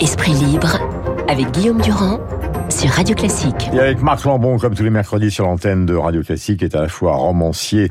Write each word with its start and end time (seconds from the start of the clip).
Esprit 0.00 0.32
libre 0.32 0.78
avec 1.26 1.50
Guillaume 1.52 1.80
Durand 1.80 2.20
sur 2.68 2.90
Radio 2.90 3.14
Classique. 3.14 3.70
Et 3.72 3.78
avec 3.78 4.02
Marc 4.02 4.24
Lambon, 4.24 4.58
comme 4.58 4.74
tous 4.74 4.82
les 4.82 4.90
mercredis 4.90 5.30
sur 5.30 5.46
l'antenne 5.46 5.86
de 5.86 5.94
Radio 5.94 6.22
Classique, 6.22 6.62
est 6.62 6.74
à 6.74 6.82
la 6.82 6.88
fois 6.88 7.16
romancier, 7.16 7.88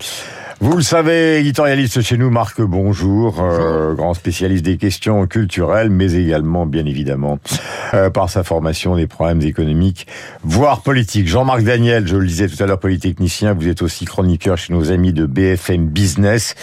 vous 0.61 0.77
le 0.77 0.83
savez, 0.83 1.39
éditorialiste 1.39 2.01
chez 2.01 2.17
nous, 2.17 2.29
Marc, 2.29 2.61
bonjour, 2.61 3.41
euh, 3.41 3.93
grand 3.93 4.13
spécialiste 4.13 4.63
des 4.63 4.77
questions 4.77 5.27
culturelles, 5.27 5.89
mais 5.89 6.13
également, 6.13 6.65
bien 6.65 6.85
évidemment, 6.85 7.39
euh, 7.93 8.09
par 8.09 8.29
sa 8.29 8.43
formation 8.43 8.95
des 8.95 9.05
problèmes 9.05 9.41
économiques, 9.41 10.07
voire 10.43 10.81
politiques. 10.81 11.27
Jean-Marc 11.27 11.63
Daniel, 11.63 12.07
je 12.07 12.15
le 12.15 12.25
disais 12.25 12.47
tout 12.47 12.61
à 12.63 12.67
l'heure, 12.67 12.79
polytechnicien, 12.79 13.53
vous 13.53 13.67
êtes 13.67 13.81
aussi 13.81 14.05
chroniqueur 14.05 14.57
chez 14.57 14.73
nos 14.73 14.91
amis 14.91 15.11
de 15.11 15.25
BFM 15.25 15.87
Business, 15.87 16.55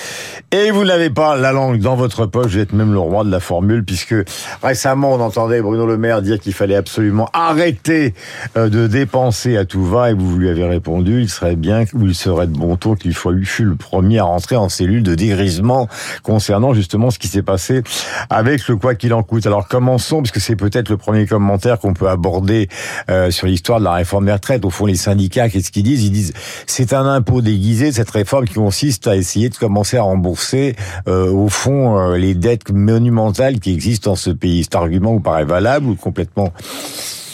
et 0.50 0.70
vous 0.70 0.84
n'avez 0.84 1.10
pas 1.10 1.36
la 1.36 1.52
langue 1.52 1.78
dans 1.78 1.94
votre 1.94 2.26
poche, 2.26 2.52
vous 2.52 2.58
êtes 2.58 2.72
même 2.72 2.92
le 2.92 2.98
roi 2.98 3.24
de 3.24 3.30
la 3.30 3.40
formule, 3.40 3.84
puisque 3.84 4.14
récemment, 4.62 5.12
on 5.12 5.20
entendait 5.20 5.60
Bruno 5.60 5.86
Le 5.86 5.98
Maire 5.98 6.22
dire 6.22 6.40
qu'il 6.40 6.54
fallait 6.54 6.76
absolument 6.76 7.28
arrêter 7.34 8.14
euh, 8.56 8.70
de 8.70 8.86
dépenser 8.86 9.58
à 9.58 9.66
tout 9.66 9.84
va, 9.84 10.10
et 10.10 10.14
vous 10.14 10.38
lui 10.38 10.48
avez 10.48 10.64
répondu, 10.64 11.20
il 11.20 11.28
serait 11.28 11.56
bien, 11.56 11.84
ou 11.92 12.06
il 12.06 12.14
serait 12.14 12.46
de 12.46 12.56
bon 12.56 12.76
ton 12.76 12.94
qu'il 12.94 13.14
faut 13.14 13.30
lui 13.30 13.46
le 13.60 13.76
premier 13.82 14.18
à 14.18 14.24
rentrer 14.24 14.56
en 14.56 14.68
cellule 14.68 15.02
de 15.02 15.14
dégrisement 15.14 15.88
concernant 16.22 16.72
justement 16.72 17.10
ce 17.10 17.18
qui 17.18 17.28
s'est 17.28 17.42
passé 17.42 17.82
avec 18.30 18.66
le 18.68 18.76
quoi 18.76 18.94
qu'il 18.94 19.12
en 19.12 19.22
coûte. 19.22 19.46
Alors 19.46 19.68
commençons, 19.68 20.22
parce 20.22 20.30
que 20.30 20.40
c'est 20.40 20.56
peut-être 20.56 20.88
le 20.88 20.96
premier 20.96 21.26
commentaire 21.26 21.78
qu'on 21.78 21.92
peut 21.92 22.08
aborder 22.08 22.68
euh, 23.10 23.30
sur 23.30 23.46
l'histoire 23.46 23.80
de 23.80 23.84
la 23.84 23.92
réforme 23.92 24.26
des 24.26 24.32
retraites. 24.32 24.64
Au 24.64 24.70
fond, 24.70 24.86
les 24.86 24.94
syndicats, 24.94 25.48
qu'est-ce 25.48 25.70
qu'ils 25.70 25.82
disent? 25.82 26.04
Ils 26.04 26.12
disent 26.12 26.32
c'est 26.66 26.92
un 26.92 27.06
impôt 27.06 27.42
déguisé, 27.42 27.92
cette 27.92 28.10
réforme 28.10 28.46
qui 28.46 28.54
consiste 28.54 29.06
à 29.06 29.16
essayer 29.16 29.48
de 29.48 29.56
commencer 29.56 29.96
à 29.96 30.02
rembourser 30.02 30.76
euh, 31.08 31.30
au 31.30 31.48
fond 31.48 31.98
euh, 31.98 32.16
les 32.16 32.34
dettes 32.34 32.70
monumentales 32.72 33.60
qui 33.60 33.72
existent 33.72 34.10
dans 34.10 34.16
ce 34.16 34.30
pays. 34.30 34.62
Cet 34.62 34.76
argument 34.76 35.12
vous 35.12 35.20
paraît 35.20 35.44
valable 35.44 35.86
ou 35.86 35.96
complètement 35.96 36.52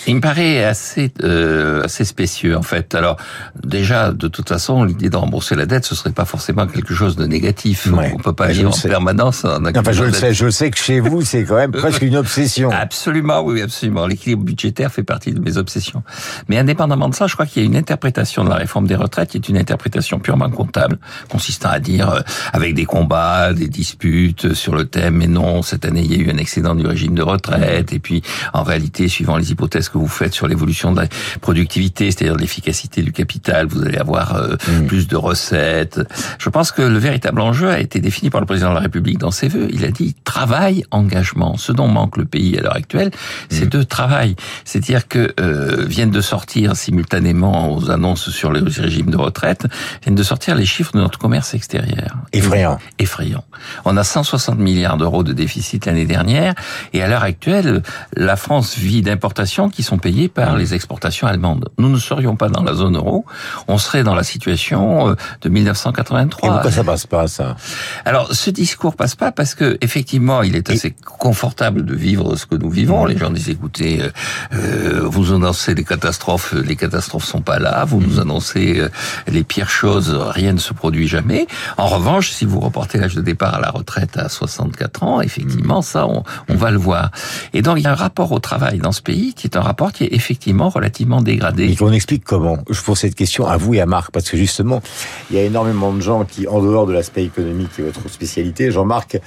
il 0.08 0.16
me 0.16 0.20
paraît 0.20 0.64
assez 0.64 1.12
euh, 1.22 1.84
assez 1.84 2.04
spécieux 2.04 2.56
en 2.56 2.62
fait. 2.62 2.94
Alors 2.94 3.16
déjà, 3.62 4.12
de 4.12 4.28
toute 4.28 4.48
façon, 4.48 4.84
l'idée 4.84 5.10
de 5.10 5.16
rembourser 5.16 5.54
la 5.54 5.66
dette, 5.66 5.84
ce 5.84 5.94
serait 5.94 6.12
pas 6.12 6.24
forcément 6.24 6.66
quelque 6.66 6.94
chose 6.94 7.16
de 7.16 7.26
négatif. 7.26 7.88
On 7.92 8.16
peut 8.16 8.32
pas 8.32 8.48
vivre 8.48 8.74
en 8.74 8.88
permanence. 8.88 9.44
En 9.44 9.64
enfin, 9.64 9.92
je 9.92 10.04
le 10.04 10.12
sais, 10.12 10.32
je 10.32 10.48
sais 10.48 10.70
que 10.70 10.78
chez 10.78 11.00
vous, 11.00 11.22
c'est 11.22 11.44
quand 11.44 11.56
même 11.56 11.72
presque 11.72 12.02
une 12.02 12.16
obsession. 12.16 12.70
Absolument, 12.70 13.42
oui, 13.42 13.60
absolument. 13.60 14.06
L'équilibre 14.06 14.44
budgétaire 14.44 14.90
fait 14.90 15.02
partie 15.02 15.32
de 15.32 15.40
mes 15.40 15.58
obsessions. 15.58 16.02
Mais 16.48 16.58
indépendamment 16.58 17.08
de 17.08 17.14
ça, 17.14 17.26
je 17.26 17.34
crois 17.34 17.46
qu'il 17.46 17.62
y 17.62 17.66
a 17.66 17.68
une 17.68 17.76
interprétation 17.76 18.44
de 18.44 18.48
la 18.48 18.56
réforme 18.56 18.86
des 18.86 18.96
retraites 18.96 19.30
qui 19.30 19.36
est 19.36 19.48
une 19.48 19.58
interprétation 19.58 20.18
purement 20.18 20.50
comptable, 20.50 20.98
consistant 21.28 21.68
à 21.68 21.80
dire 21.80 22.10
euh, 22.10 22.20
avec 22.52 22.74
des 22.74 22.86
combats, 22.86 23.52
des 23.52 23.68
disputes 23.68 24.54
sur 24.54 24.74
le 24.74 24.86
thème. 24.86 25.16
Mais 25.16 25.26
non, 25.26 25.62
cette 25.62 25.84
année, 25.84 26.02
il 26.02 26.12
y 26.12 26.18
a 26.18 26.24
eu 26.24 26.30
un 26.30 26.38
excédent 26.38 26.74
du 26.74 26.86
régime 26.86 27.14
de 27.14 27.22
retraite. 27.22 27.92
Et 27.92 27.98
puis, 27.98 28.22
en 28.54 28.62
réalité, 28.62 29.08
suivant 29.08 29.36
les 29.36 29.50
hypothèses 29.52 29.88
que 29.88 29.97
vous 29.98 30.08
faites 30.08 30.34
sur 30.34 30.46
l'évolution 30.46 30.92
de 30.92 31.00
la 31.00 31.06
productivité, 31.40 32.10
c'est-à-dire 32.10 32.36
l'efficacité 32.36 33.02
du 33.02 33.12
capital, 33.12 33.66
vous 33.66 33.82
allez 33.82 33.98
avoir 33.98 34.36
euh, 34.36 34.56
mm. 34.68 34.86
plus 34.86 35.08
de 35.08 35.16
recettes. 35.16 36.00
Je 36.38 36.48
pense 36.48 36.72
que 36.72 36.82
le 36.82 36.98
véritable 36.98 37.40
enjeu 37.40 37.70
a 37.70 37.80
été 37.80 38.00
défini 38.00 38.30
par 38.30 38.40
le 38.40 38.46
président 38.46 38.70
de 38.70 38.74
la 38.74 38.80
République 38.80 39.18
dans 39.18 39.30
ses 39.30 39.48
vœux. 39.48 39.68
Il 39.72 39.84
a 39.84 39.90
dit 39.90 40.14
travail, 40.24 40.84
engagement. 40.90 41.56
Ce 41.56 41.72
dont 41.72 41.88
manque 41.88 42.16
le 42.16 42.24
pays 42.24 42.58
à 42.58 42.62
l'heure 42.62 42.76
actuelle, 42.76 43.10
c'est 43.48 43.66
mm. 43.66 43.70
de 43.70 43.82
travail. 43.82 44.36
C'est-à-dire 44.64 45.08
que 45.08 45.32
euh, 45.40 45.84
viennent 45.86 46.10
de 46.10 46.20
sortir 46.20 46.76
simultanément 46.76 47.74
aux 47.74 47.90
annonces 47.90 48.30
sur 48.30 48.50
le 48.50 48.62
régime 48.62 49.10
de 49.10 49.16
retraite, 49.16 49.66
viennent 50.02 50.14
de 50.14 50.22
sortir 50.22 50.54
les 50.54 50.66
chiffres 50.66 50.92
de 50.92 50.98
notre 50.98 51.18
commerce 51.18 51.54
extérieur. 51.54 52.16
Effrayant. 52.32 52.78
Effrayant. 52.98 53.44
On 53.84 53.96
a 53.96 54.04
160 54.04 54.58
milliards 54.58 54.96
d'euros 54.96 55.22
de 55.22 55.32
déficit 55.32 55.86
l'année 55.86 56.06
dernière, 56.06 56.54
et 56.92 57.02
à 57.02 57.08
l'heure 57.08 57.22
actuelle, 57.22 57.82
la 58.16 58.36
France 58.36 58.76
vit 58.76 59.02
d'importations 59.02 59.68
qui 59.68 59.82
sont 59.82 59.87
payés 59.96 60.28
par 60.28 60.56
les 60.56 60.74
exportations 60.74 61.26
allemandes. 61.26 61.70
Nous 61.78 61.88
ne 61.88 61.96
serions 61.96 62.36
pas 62.36 62.48
dans 62.48 62.62
la 62.62 62.74
zone 62.74 62.96
euro, 62.96 63.24
on 63.68 63.78
serait 63.78 64.02
dans 64.02 64.14
la 64.14 64.24
situation 64.24 65.10
euh, 65.10 65.14
de 65.40 65.48
1983. 65.48 66.48
Et 66.48 66.52
pourquoi 66.52 66.70
ça 66.70 66.84
passe 66.84 67.06
pas 67.06 67.26
ça 67.28 67.56
Alors 68.04 68.34
ce 68.34 68.50
discours 68.50 68.96
passe 68.96 69.14
pas 69.14 69.32
parce 69.32 69.54
que 69.54 69.78
effectivement 69.80 70.42
il 70.42 70.56
est 70.56 70.68
assez 70.68 70.94
confortable 71.04 71.84
de 71.84 71.94
vivre 71.94 72.36
ce 72.36 72.44
que 72.44 72.56
nous 72.56 72.70
vivons. 72.70 73.06
Les 73.06 73.16
gens 73.16 73.30
disent 73.30 73.48
écoutez, 73.48 74.02
euh, 74.02 74.10
euh 74.52 75.08
vous 75.08 75.32
annoncez 75.32 75.74
les 75.74 75.84
catastrophes, 75.84 76.52
les 76.52 76.76
catastrophes 76.76 77.24
sont 77.24 77.40
pas 77.40 77.58
là. 77.58 77.84
Vous 77.84 78.00
nous 78.00 78.20
annoncez 78.20 78.80
euh, 78.80 78.88
les 79.26 79.44
pires 79.44 79.70
choses, 79.70 80.14
rien 80.14 80.52
ne 80.52 80.58
se 80.58 80.74
produit 80.74 81.08
jamais. 81.08 81.46
En 81.76 81.86
revanche, 81.86 82.30
si 82.30 82.44
vous 82.44 82.60
reportez 82.60 82.98
l'âge 82.98 83.14
de 83.14 83.22
départ 83.22 83.54
à 83.54 83.60
la 83.60 83.70
retraite 83.70 84.18
à 84.18 84.28
64 84.28 85.02
ans, 85.04 85.20
effectivement 85.20 85.80
ça 85.80 86.06
on, 86.06 86.24
on 86.48 86.54
va 86.54 86.70
le 86.70 86.78
voir. 86.78 87.10
Et 87.54 87.62
donc 87.62 87.78
il 87.78 87.84
y 87.84 87.86
a 87.86 87.92
un 87.92 87.94
rapport 87.94 88.32
au 88.32 88.40
travail 88.40 88.78
dans 88.78 88.92
ce 88.92 89.02
pays 89.02 89.34
qui 89.34 89.46
est 89.46 89.56
un 89.56 89.60
rapport 89.60 89.77
qui 89.86 90.04
est 90.04 90.12
effectivement 90.12 90.68
relativement 90.68 91.22
dégradé. 91.22 91.70
Et 91.70 91.76
qu'on 91.76 91.92
explique 91.92 92.24
comment? 92.24 92.58
Je 92.68 92.82
pose 92.82 92.98
cette 92.98 93.14
question 93.14 93.46
à 93.46 93.56
vous 93.56 93.74
et 93.74 93.80
à 93.80 93.86
Marc, 93.86 94.10
parce 94.10 94.28
que 94.28 94.36
justement, 94.36 94.82
il 95.30 95.36
y 95.36 95.38
a 95.38 95.44
énormément 95.44 95.92
de 95.92 96.00
gens 96.00 96.24
qui, 96.24 96.46
en 96.46 96.60
dehors 96.60 96.86
de 96.86 96.92
l'aspect 96.92 97.24
économique 97.24 97.70
est 97.78 97.82
votre 97.82 98.08
spécialité, 98.10 98.70
Jean-Marc, 98.70 99.18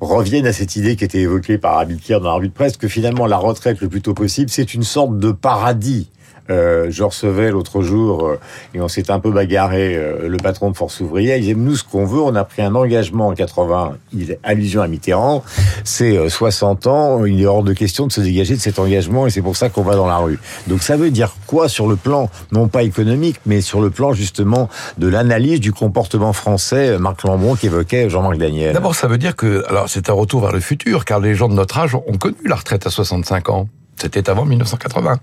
reviennent 0.00 0.46
à 0.46 0.52
cette 0.52 0.76
idée 0.76 0.96
qui 0.96 1.04
était 1.04 1.20
évoquée 1.20 1.58
par 1.58 1.78
Abikir 1.78 2.20
dans 2.20 2.38
la 2.38 2.44
de 2.44 2.52
presse, 2.52 2.76
que 2.76 2.88
finalement 2.88 3.26
la 3.26 3.38
retraite 3.38 3.80
le 3.80 3.88
plus 3.88 4.02
tôt 4.02 4.14
possible, 4.14 4.50
c'est 4.50 4.74
une 4.74 4.82
sorte 4.82 5.18
de 5.18 5.32
paradis 5.32 6.10
euh, 6.50 6.86
je 6.90 7.02
recevais 7.02 7.50
l'autre 7.50 7.82
jour, 7.82 8.26
euh, 8.26 8.40
et 8.74 8.80
on 8.80 8.88
s'est 8.88 9.10
un 9.10 9.18
peu 9.18 9.30
bagarré, 9.30 9.96
euh, 9.96 10.28
le 10.28 10.36
patron 10.36 10.70
de 10.70 10.76
Force 10.76 11.00
ouvrière, 11.00 11.36
il 11.36 11.42
disait, 11.42 11.54
nous, 11.54 11.76
ce 11.76 11.84
qu'on 11.84 12.04
veut, 12.04 12.20
on 12.20 12.34
a 12.34 12.44
pris 12.44 12.62
un 12.62 12.74
engagement 12.74 13.28
en 13.28 13.34
80, 13.34 13.96
il, 14.12 14.38
allusion 14.42 14.82
à 14.82 14.88
Mitterrand, 14.88 15.42
c'est 15.84 16.28
60 16.28 16.86
ans, 16.86 17.24
il 17.24 17.40
est 17.40 17.46
hors 17.46 17.62
de 17.62 17.72
question 17.72 18.06
de 18.06 18.12
se 18.12 18.20
dégager 18.20 18.54
de 18.54 18.60
cet 18.60 18.78
engagement, 18.78 19.26
et 19.26 19.30
c'est 19.30 19.42
pour 19.42 19.56
ça 19.56 19.70
qu'on 19.70 19.82
va 19.82 19.96
dans 19.96 20.06
la 20.06 20.18
rue. 20.18 20.38
Donc 20.66 20.82
ça 20.82 20.96
veut 20.96 21.10
dire 21.10 21.34
quoi 21.46 21.68
sur 21.68 21.86
le 21.86 21.96
plan, 21.96 22.28
non 22.52 22.68
pas 22.68 22.82
économique, 22.82 23.40
mais 23.46 23.60
sur 23.60 23.80
le 23.80 23.90
plan 23.90 24.12
justement 24.12 24.68
de 24.98 25.08
l'analyse 25.08 25.60
du 25.60 25.72
comportement 25.72 26.32
français, 26.32 26.98
Marc 26.98 27.22
Lambron 27.22 27.54
qui 27.54 27.66
évoquait 27.66 28.10
Jean-Marc 28.10 28.36
Daniel? 28.36 28.74
D'abord, 28.74 28.94
ça 28.94 29.08
veut 29.08 29.18
dire 29.18 29.34
que, 29.34 29.64
alors 29.68 29.88
c'est 29.88 30.10
un 30.10 30.14
retour 30.14 30.42
vers 30.42 30.52
le 30.52 30.60
futur, 30.60 31.04
car 31.04 31.20
les 31.20 31.34
gens 31.34 31.48
de 31.48 31.54
notre 31.54 31.78
âge 31.78 31.94
ont 31.94 32.18
connu 32.18 32.36
la 32.44 32.56
retraite 32.56 32.86
à 32.86 32.90
65 32.90 33.48
ans. 33.48 33.68
C'était 33.96 34.28
avant 34.28 34.44
1980. 34.44 35.18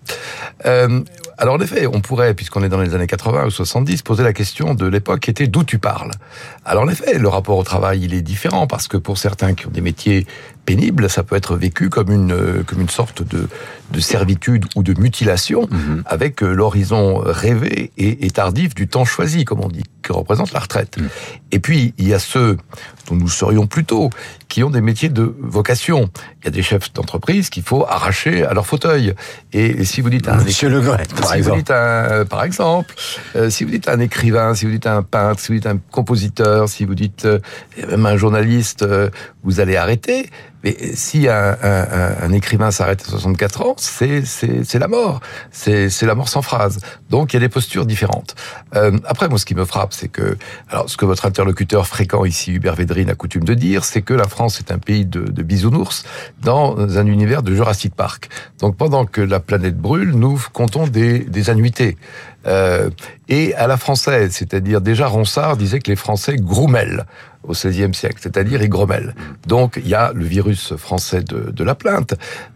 Euh, 0.66 1.02
alors 1.38 1.56
en 1.56 1.60
effet, 1.60 1.88
on 1.88 2.02
pourrait, 2.02 2.34
puisqu'on 2.34 2.64
est 2.64 2.70
dans 2.70 2.80
les 2.80 2.94
années 2.94 3.08
80 3.08 3.46
ou 3.46 3.50
70, 3.50 4.02
poser 4.04 4.24
la 4.24 4.34
question 4.34 4.74
de 4.74 4.86
l'époque 4.86 5.22
qui 5.22 5.32
était 5.32 5.48
d'où 5.48 5.64
tu 5.64 5.80
parles. 5.80 6.12
Alors 6.66 6.84
en 6.84 6.90
effet, 6.90 7.18
le 7.18 7.28
rapport 7.28 7.58
au 7.58 7.64
travail, 7.64 8.04
il 8.04 8.14
est 8.14 8.22
différent 8.22 8.68
parce 8.68 8.88
que 8.88 8.98
pour 8.98 9.18
certains 9.18 9.54
qui 9.54 9.68
ont 9.68 9.72
des 9.72 9.82
métiers 9.82 10.26
pénibles, 10.66 11.10
ça 11.10 11.24
peut 11.24 11.36
être 11.36 11.56
vécu 11.56 11.90
comme 11.90 12.12
une 12.12 12.64
comme 12.66 12.82
une 12.82 12.90
sorte 12.90 13.24
de, 13.24 13.48
de 13.92 14.00
servitude 14.00 14.66
ou 14.76 14.84
de 14.84 15.00
mutilation, 15.00 15.68
mhm. 15.70 16.04
avec 16.06 16.42
euh, 16.44 16.54
l'horizon 16.54 17.22
rêvé 17.24 17.92
et, 17.98 18.26
et, 18.26 18.32
tardif 18.32 18.74
du 18.74 18.88
temps 18.88 19.06
choisi, 19.06 19.46
comme 19.46 19.60
on 19.60 19.68
dit, 19.68 19.84
que 20.02 20.14
représente 20.14 20.54
la 20.54 20.60
retraite. 20.60 20.98
Mhm. 20.98 21.10
Et 21.52 21.60
puis 21.60 21.94
il 21.98 22.08
y 22.08 22.14
a 22.14 22.20
ceux 22.20 22.58
dont 23.10 23.16
nous 23.16 23.28
serions 23.28 23.68
plutôt, 23.68 24.10
qui 24.48 24.64
ont 24.64 24.70
des 24.70 24.82
métiers 24.82 25.10
de 25.10 25.36
vocation. 25.40 26.10
Il 26.42 26.46
y 26.46 26.48
a 26.48 26.52
des 26.52 26.64
chefs 26.64 26.94
d'entreprise 26.94 27.50
qu'il 27.50 27.64
faut 27.64 27.86
arracher 27.86 28.46
à 28.46 28.54
leur 28.54 28.66
fauteuil. 28.66 29.14
Et, 29.54 29.84
si 29.84 30.02
vous 30.02 30.10
dites 30.10 30.28
un 30.28 30.38
Monsieur 30.38 30.70
Le 30.70 30.82
Gret, 30.82 31.08
par 31.20 31.34
exemple, 31.34 31.56
vous 31.56 31.62
dites 31.62 31.72
un, 31.72 32.26
par 32.26 32.44
exemple, 32.44 32.94
euh, 33.36 33.50
si 33.50 33.64
vous 33.64 33.72
dites 33.72 33.90
un 33.90 34.00
écrivain, 34.00 34.54
si 34.56 34.66
vous 34.66 34.72
dites 34.72 34.88
un 34.88 35.04
peintre, 35.04 35.40
si 35.40 35.48
vous 35.48 35.56
dites 35.56 35.68
un 35.68 35.80
compositeur, 35.92 36.70
si 36.70 36.86
vous 36.86 36.96
dites 36.96 37.26
euh, 37.26 37.40
même 37.90 38.06
un 38.06 38.18
journaliste, 38.18 38.86
vous 39.44 39.60
allez 39.60 39.76
arrêter. 39.76 40.30
Mais 40.64 40.76
si 40.96 41.28
un, 41.28 41.58
un, 41.62 42.16
un 42.22 42.32
écrivain 42.34 42.72
s'arrête 42.72 43.04
à 43.06 43.10
64 43.10 43.62
ans, 43.62 43.76
c'est 43.78 44.74
la 44.76 44.88
mort, 44.88 45.20
c'est 45.52 46.02
la 46.04 46.16
mort 46.16 46.30
sans 46.30 46.42
phrase. 46.42 46.80
Donc 47.10 47.34
il 47.34 47.36
y 47.36 47.38
a 47.38 47.40
des 47.40 47.50
postures 47.50 47.86
différentes. 47.86 48.36
Euh, 48.76 48.98
après, 49.06 49.28
moi, 49.30 49.40
ce 49.40 49.46
qui 49.46 49.56
me 49.56 49.66
frappe, 49.66 49.94
c'est 49.94 50.08
que 50.08 50.38
alors 50.70 50.90
ce 50.90 50.98
que 50.98 51.06
votre 51.06 51.26
interlocuteur 51.26 51.88
fréquent 51.88 52.26
ici, 52.26 52.54
Hubert 52.54 52.76
Védrine, 52.76 53.10
a 53.10 53.16
coutume 53.16 53.44
de 53.44 53.54
dire, 53.54 53.84
c'est 53.84 54.02
que 54.02 54.14
la 54.14 54.28
France 54.28 54.60
est 54.60 54.72
un 54.72 54.78
pays 54.78 55.06
de, 55.06 55.22
de 55.22 55.44
bisounours 55.44 56.04
dans 56.42 56.78
un 56.78 57.06
univers 57.06 57.44
de 57.44 57.54
Jurassic 57.54 57.96
Park. 57.96 58.30
Donc 58.60 58.78
pendant 58.78 59.06
que 59.06 59.22
la 59.22 59.40
planète 59.40 59.78
brûle, 59.78 60.12
nous 60.12 60.42
comptons 60.54 60.88
des, 60.88 61.20
des 61.20 61.50
annuités. 61.50 61.98
Euh, 62.48 62.90
et 63.30 63.54
à 63.56 63.68
la 63.68 63.78
française, 63.78 64.32
c'est-à-dire 64.34 64.82
déjà 64.82 65.08
Ronsard 65.08 65.58
disait 65.58 65.80
que 65.80 65.90
les 65.90 65.96
Français 65.96 66.36
groumellent 66.38 67.06
au 67.44 67.54
XVIe 67.54 67.94
siècle, 67.94 68.20
c'est-à-dire 68.22 68.62
grommellent. 68.68 69.16
Donc 69.48 69.78
il 69.78 69.88
y 69.88 69.96
a 69.96 70.12
le 70.14 70.26
virus 70.26 70.76
français 70.76 71.22
de, 71.22 71.52
de 71.52 71.64
la 71.64 71.76
plainte 71.76 72.14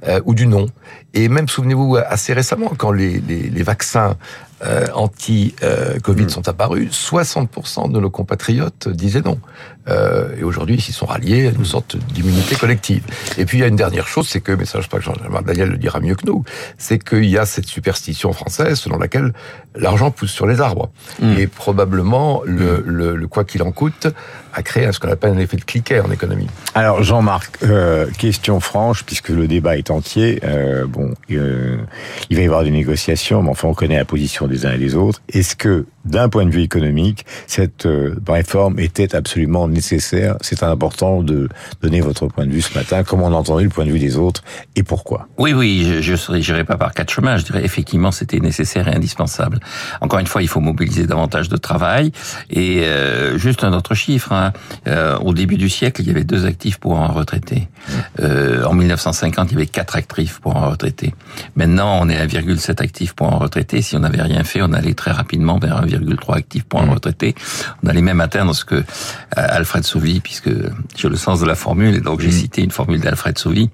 euh, 0.07 0.21
ou 0.25 0.33
du 0.35 0.47
nom. 0.47 0.67
Et 1.15 1.29
même 1.29 1.47
souvenez-vous 1.47 1.97
assez 1.97 2.33
récemment 2.33 2.71
quand 2.77 2.91
les, 2.91 3.19
les, 3.21 3.49
les, 3.49 3.63
vaccins 3.63 4.17
euh, 4.63 4.85
anti-Covid 4.93 6.29
sont 6.29 6.47
apparus, 6.47 6.89
60% 6.91 7.91
de 7.91 7.99
nos 7.99 8.09
compatriotes 8.09 8.89
disaient 8.89 9.21
non. 9.21 9.39
Euh, 9.87 10.35
et 10.37 10.43
aujourd'hui, 10.43 10.75
ils 10.75 10.81
s'y 10.81 10.93
sont 10.93 11.05
ralliés 11.05 11.47
à 11.47 11.51
une 11.51 11.65
sorte 11.65 11.97
d'immunité 11.97 12.55
collective. 12.55 13.03
Et 13.37 13.45
puis, 13.45 13.59
il 13.59 13.61
y 13.61 13.63
a 13.63 13.67
une 13.67 13.75
dernière 13.75 14.07
chose, 14.07 14.27
c'est 14.27 14.41
que, 14.41 14.51
mais 14.51 14.65
ça, 14.65 14.79
je 14.79 14.83
sais 14.83 14.89
pas 14.89 14.99
que 14.99 15.45
Daniel 15.45 15.69
le 15.69 15.77
dira 15.77 15.99
mieux 15.99 16.15
que 16.15 16.25
nous, 16.25 16.43
c'est 16.77 16.97
qu'il 16.97 17.25
y 17.25 17.37
a 17.37 17.45
cette 17.45 17.67
superstition 17.67 18.33
française 18.33 18.79
selon 18.79 18.97
laquelle 18.97 19.33
l'argent 19.75 20.11
pousse 20.11 20.31
sur 20.31 20.47
les 20.47 20.61
arbres. 20.61 20.89
Mm. 21.21 21.37
Et 21.37 21.47
probablement, 21.47 22.41
le, 22.45 22.83
le, 22.85 23.15
le 23.15 23.27
quoi 23.27 23.43
qu'il 23.43 23.61
en 23.61 23.71
coûte 23.71 24.07
a 24.53 24.63
créé 24.63 24.89
ce 24.91 24.99
qu'on 24.99 25.11
appelle 25.11 25.33
un 25.33 25.37
effet 25.37 25.57
de 25.57 25.65
cliquet 25.65 25.99
en 25.99 26.09
économie. 26.11 26.47
Alors, 26.73 27.03
Jean-Marc, 27.03 27.57
euh, 27.63 28.07
question 28.17 28.59
franche, 28.59 29.03
puisque 29.03 29.29
le 29.29 29.47
débat 29.47 29.77
est 29.77 29.91
entier. 29.91 30.39
Euh, 30.43 30.85
bon, 31.05 31.13
euh, 31.31 31.77
il 32.29 32.37
va 32.37 32.41
y 32.41 32.45
avoir 32.45 32.63
des 32.63 32.71
négociations, 32.71 33.41
mais 33.41 33.49
enfin, 33.49 33.67
on 33.67 33.73
connaît 33.73 33.97
la 33.97 34.05
position 34.05 34.47
des 34.47 34.65
uns 34.65 34.73
et 34.73 34.77
des 34.77 34.95
autres. 34.95 35.21
Est-ce 35.29 35.55
que 35.55 35.85
d'un 36.05 36.29
point 36.29 36.45
de 36.45 36.51
vue 36.51 36.61
économique, 36.61 37.25
cette 37.47 37.85
euh, 37.85 38.15
réforme 38.27 38.79
était 38.79 39.15
absolument 39.15 39.67
nécessaire. 39.67 40.35
C'est 40.41 40.63
important 40.63 41.21
de 41.21 41.49
donner 41.81 42.01
votre 42.01 42.27
point 42.27 42.45
de 42.45 42.51
vue 42.51 42.61
ce 42.61 42.77
matin, 42.77 43.03
comment 43.03 43.25
on 43.25 43.33
a 43.33 43.37
entendu 43.37 43.65
le 43.65 43.69
point 43.69 43.85
de 43.85 43.91
vue 43.91 43.99
des 43.99 44.17
autres 44.17 44.43
et 44.75 44.83
pourquoi. 44.83 45.27
Oui, 45.37 45.53
oui, 45.53 46.01
je 46.01 46.11
ne 46.11 46.63
pas 46.63 46.77
par 46.77 46.93
quatre 46.93 47.11
chemins, 47.11 47.37
je 47.37 47.43
dirais 47.43 47.63
effectivement 47.63 48.11
c'était 48.11 48.39
nécessaire 48.39 48.87
et 48.87 48.95
indispensable. 48.95 49.59
Encore 50.01 50.19
une 50.19 50.27
fois, 50.27 50.41
il 50.41 50.47
faut 50.47 50.59
mobiliser 50.59 51.07
davantage 51.07 51.49
de 51.49 51.57
travail. 51.57 52.11
Et 52.49 52.83
euh, 52.83 53.37
juste 53.37 53.63
un 53.63 53.73
autre 53.73 53.95
chiffre, 53.95 54.31
hein. 54.31 54.53
euh, 54.87 55.17
au 55.19 55.33
début 55.33 55.57
du 55.57 55.69
siècle, 55.69 56.01
il 56.01 56.07
y 56.07 56.11
avait 56.11 56.23
deux 56.23 56.45
actifs 56.45 56.77
pour 56.77 56.99
un 56.99 57.07
retraité. 57.07 57.67
En 58.19 58.73
1950, 58.73 59.51
il 59.51 59.53
y 59.53 59.57
avait 59.57 59.67
quatre 59.67 59.95
actifs 59.95 60.39
pour 60.39 60.55
un 60.57 60.67
retraité. 60.67 61.13
Maintenant, 61.55 61.99
on 62.01 62.09
est 62.09 62.17
à 62.17 62.25
1,7 62.25 62.81
actifs 62.81 63.13
pour 63.13 63.31
un 63.31 63.37
retraité. 63.37 63.81
Si 63.81 63.95
on 63.95 63.99
n'avait 63.99 64.21
rien 64.21 64.43
fait, 64.43 64.61
on 64.61 64.73
allait 64.73 64.93
très 64.93 65.11
rapidement 65.11 65.59
vers 65.59 65.77
1, 65.77 65.85
1,3 65.97 66.37
actifs 66.37 66.63
pour 66.63 66.81
un 66.81 66.89
retraité. 66.89 67.35
On 67.83 67.87
allait 67.87 68.01
même 68.01 68.21
atteindre 68.21 68.53
ce 68.53 68.65
que 68.65 68.75
euh, 68.75 68.83
Alfred 69.33 69.83
Sauvy, 69.83 70.19
puisque 70.19 70.49
j'ai 70.95 71.09
le 71.09 71.17
sens 71.17 71.39
de 71.39 71.45
la 71.45 71.55
formule, 71.55 71.95
et 71.95 72.01
donc 72.01 72.21
j'ai 72.21 72.29
mmh. 72.29 72.31
cité 72.31 72.63
une 72.63 72.71
formule 72.71 72.99
d'Alfred 72.99 73.37
Sauvy, 73.37 73.69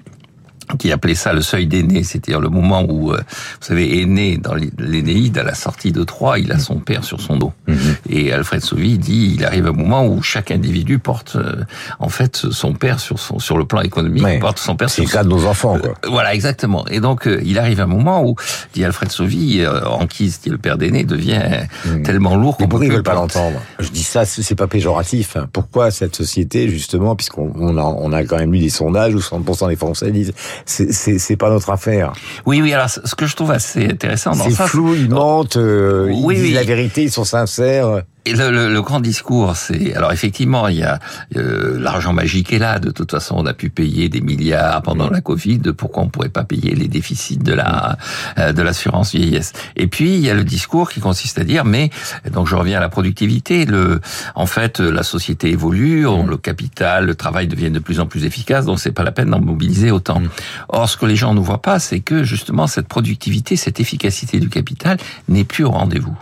qui 0.77 0.91
appelait 0.91 1.15
ça 1.15 1.33
le 1.33 1.41
seuil 1.41 1.68
d'aîné, 1.68 2.03
c'est-à-dire 2.03 2.39
le 2.39 2.50
moment 2.50 2.83
où, 2.83 3.12
euh, 3.12 3.18
vous 3.18 3.68
savez, 3.68 4.01
aîné 4.01 4.38
dans 4.38 4.56
l'Énéide, 4.56 5.38
à 5.38 5.44
la 5.44 5.53
sortie 5.53 5.91
de 5.91 6.03
Troie, 6.03 6.39
il 6.39 6.51
a 6.51 6.59
son 6.59 6.79
père 6.79 7.03
sur 7.03 7.21
son 7.21 7.38
dos. 7.38 7.53
Mhm. 7.68 7.90
Et 8.09 8.33
Alfred 8.33 8.62
Sauvy 8.62 8.98
dit, 8.98 9.36
il 9.36 9.45
arrive 9.45 9.68
un 9.68 9.74
moment 9.74 10.06
où 10.06 10.21
chaque 10.21 10.51
individu 10.51 11.00
porte, 11.00 11.36
euh, 11.36 11.63
en 12.00 12.09
fait, 12.09 12.36
son 12.51 12.74
père 12.74 13.00
sur 13.00 13.19
son 13.19 13.39
sur 13.39 13.57
le 13.57 13.65
plan 13.65 13.81
économique, 13.81 14.39
porte 14.39 14.59
son 14.59 14.75
père 14.75 14.89
sur. 14.89 15.03
C'est 15.03 15.09
le 15.09 15.13
cas 15.18 15.24
de 15.24 15.30
nos 15.30 15.45
enfants, 15.45 15.77
quoi. 15.80 15.92
Euh, 15.92 16.09
voilà, 16.09 16.33
exactement. 16.33 16.86
Et 16.88 17.00
donc, 17.00 17.27
il 17.44 17.59
arrive 17.59 17.80
un 17.80 17.88
moment 17.88 18.24
où, 18.24 18.36
dit 18.74 18.83
Alfred 18.83 19.12
Sauvy, 19.12 19.65
Anquise, 19.86 20.38
qui 20.38 20.50
est 20.50 20.51
le 20.51 20.57
père 20.57 20.77
d'aîné, 20.77 21.03
devient 21.03 21.42
mhm. 21.86 22.03
tellement 22.03 22.36
lourd 22.36 22.57
qu'on 22.57 22.68
ils 22.81 22.92
veulent 22.92 23.03
pas 23.03 23.13
l'entendre? 23.13 23.59
Je 23.80 23.89
dis 23.89 24.03
ça, 24.03 24.25
c'est 24.25 24.56
pas 24.56 24.68
péjoratif. 24.68 25.36
Hein. 25.36 25.48
Pourquoi 25.51 25.92
cette 25.92 26.15
société, 26.15 26.69
justement, 26.69 27.15
puisqu'on 27.15 27.51
on 27.56 27.77
a, 27.77 27.83
on 27.83 28.12
a 28.13 28.24
quand 28.24 28.38
même 28.38 28.53
lu 28.53 28.59
des 28.59 28.69
sondages 28.69 29.13
où 29.13 29.19
60% 29.19 29.69
des 29.69 29.75
Français 29.75 30.12
disent 30.12 30.33
c'est 30.65 31.36
pas 31.36 31.50
notre 31.50 31.69
affaire. 31.69 32.13
Oui, 32.45 32.62
oui. 32.62 32.74
Alors, 32.74 32.89
ce 32.89 33.15
que 33.15 33.25
je 33.25 33.36
trouve 33.36 33.51
assez 33.51 33.86
intéressant 33.86 34.31
dans 34.31 34.50
ça, 34.50 34.50
c'est 34.50 34.68
flou, 34.68 34.95
ils 34.95 35.09
mentent, 35.09 35.57
euh, 35.57 36.12
ils 36.12 36.36
disent 36.36 36.53
la 36.53 36.63
vérité, 36.63 37.03
ils 37.03 37.12
sont 37.12 37.24
sincères. 37.24 37.90
Jahre. 37.91 38.07
Et 38.25 38.35
le, 38.35 38.51
le, 38.51 38.71
le, 38.71 38.81
grand 38.83 39.00
discours, 39.00 39.56
c'est 39.56 39.95
alors 39.95 40.12
effectivement, 40.12 40.68
il 40.68 40.77
y 40.77 40.83
a 40.83 41.00
euh, 41.38 41.79
l'argent 41.79 42.13
magique 42.13 42.53
est 42.53 42.59
là. 42.59 42.77
De 42.77 42.91
toute 42.91 43.09
façon, 43.09 43.33
on 43.39 43.47
a 43.47 43.53
pu 43.53 43.71
payer 43.71 44.09
des 44.09 44.21
milliards 44.21 44.83
pendant 44.83 45.09
la 45.09 45.21
Covid. 45.21 45.59
Pourquoi 45.75 46.03
on 46.03 46.09
pourrait 46.09 46.29
pas 46.29 46.44
payer 46.44 46.75
les 46.75 46.88
déficits 46.88 47.39
de 47.39 47.53
la 47.53 47.97
euh, 48.38 48.53
de 48.53 48.62
l'assurance 48.62 49.15
vieillesse? 49.15 49.53
Et 49.75 49.88
puis 49.88 50.13
il 50.13 50.19
y 50.19 50.29
a 50.29 50.35
le 50.35 50.44
discours 50.44 50.91
qui 50.91 51.00
consiste 51.00 51.39
à 51.39 51.44
dire, 51.44 51.65
mais 51.65 51.89
donc 52.31 52.47
je 52.47 52.56
reviens 52.56 52.77
à 52.77 52.81
la 52.81 52.89
productivité. 52.89 53.65
Le, 53.65 54.00
en 54.35 54.45
fait, 54.45 54.79
la 54.79 55.01
société 55.01 55.50
évolue, 55.50 56.03
le 56.03 56.38
capital, 56.38 57.07
le 57.07 57.15
travail 57.15 57.47
deviennent 57.47 57.74
de 57.74 57.79
plus 57.79 58.00
en 58.00 58.06
plus 58.06 58.25
efficaces, 58.25 58.65
donc 58.65 58.79
c'est 58.79 58.91
pas 58.91 59.03
la 59.03 59.12
peine 59.12 59.31
d'en 59.31 59.41
mobiliser 59.41 59.89
autant. 59.89 60.21
Or, 60.69 60.88
ce 60.88 60.95
que 60.95 61.07
les 61.07 61.15
gens 61.15 61.33
ne 61.33 61.39
voient 61.39 61.63
pas, 61.63 61.79
c'est 61.79 62.01
que 62.01 62.24
justement 62.24 62.67
cette 62.67 62.88
productivité, 62.88 63.56
cette 63.56 63.79
efficacité 63.79 64.39
du 64.39 64.50
capital 64.50 64.97
n'est 65.27 65.44
plus 65.44 65.63
au 65.63 65.71
rendez-vous. 65.71 66.15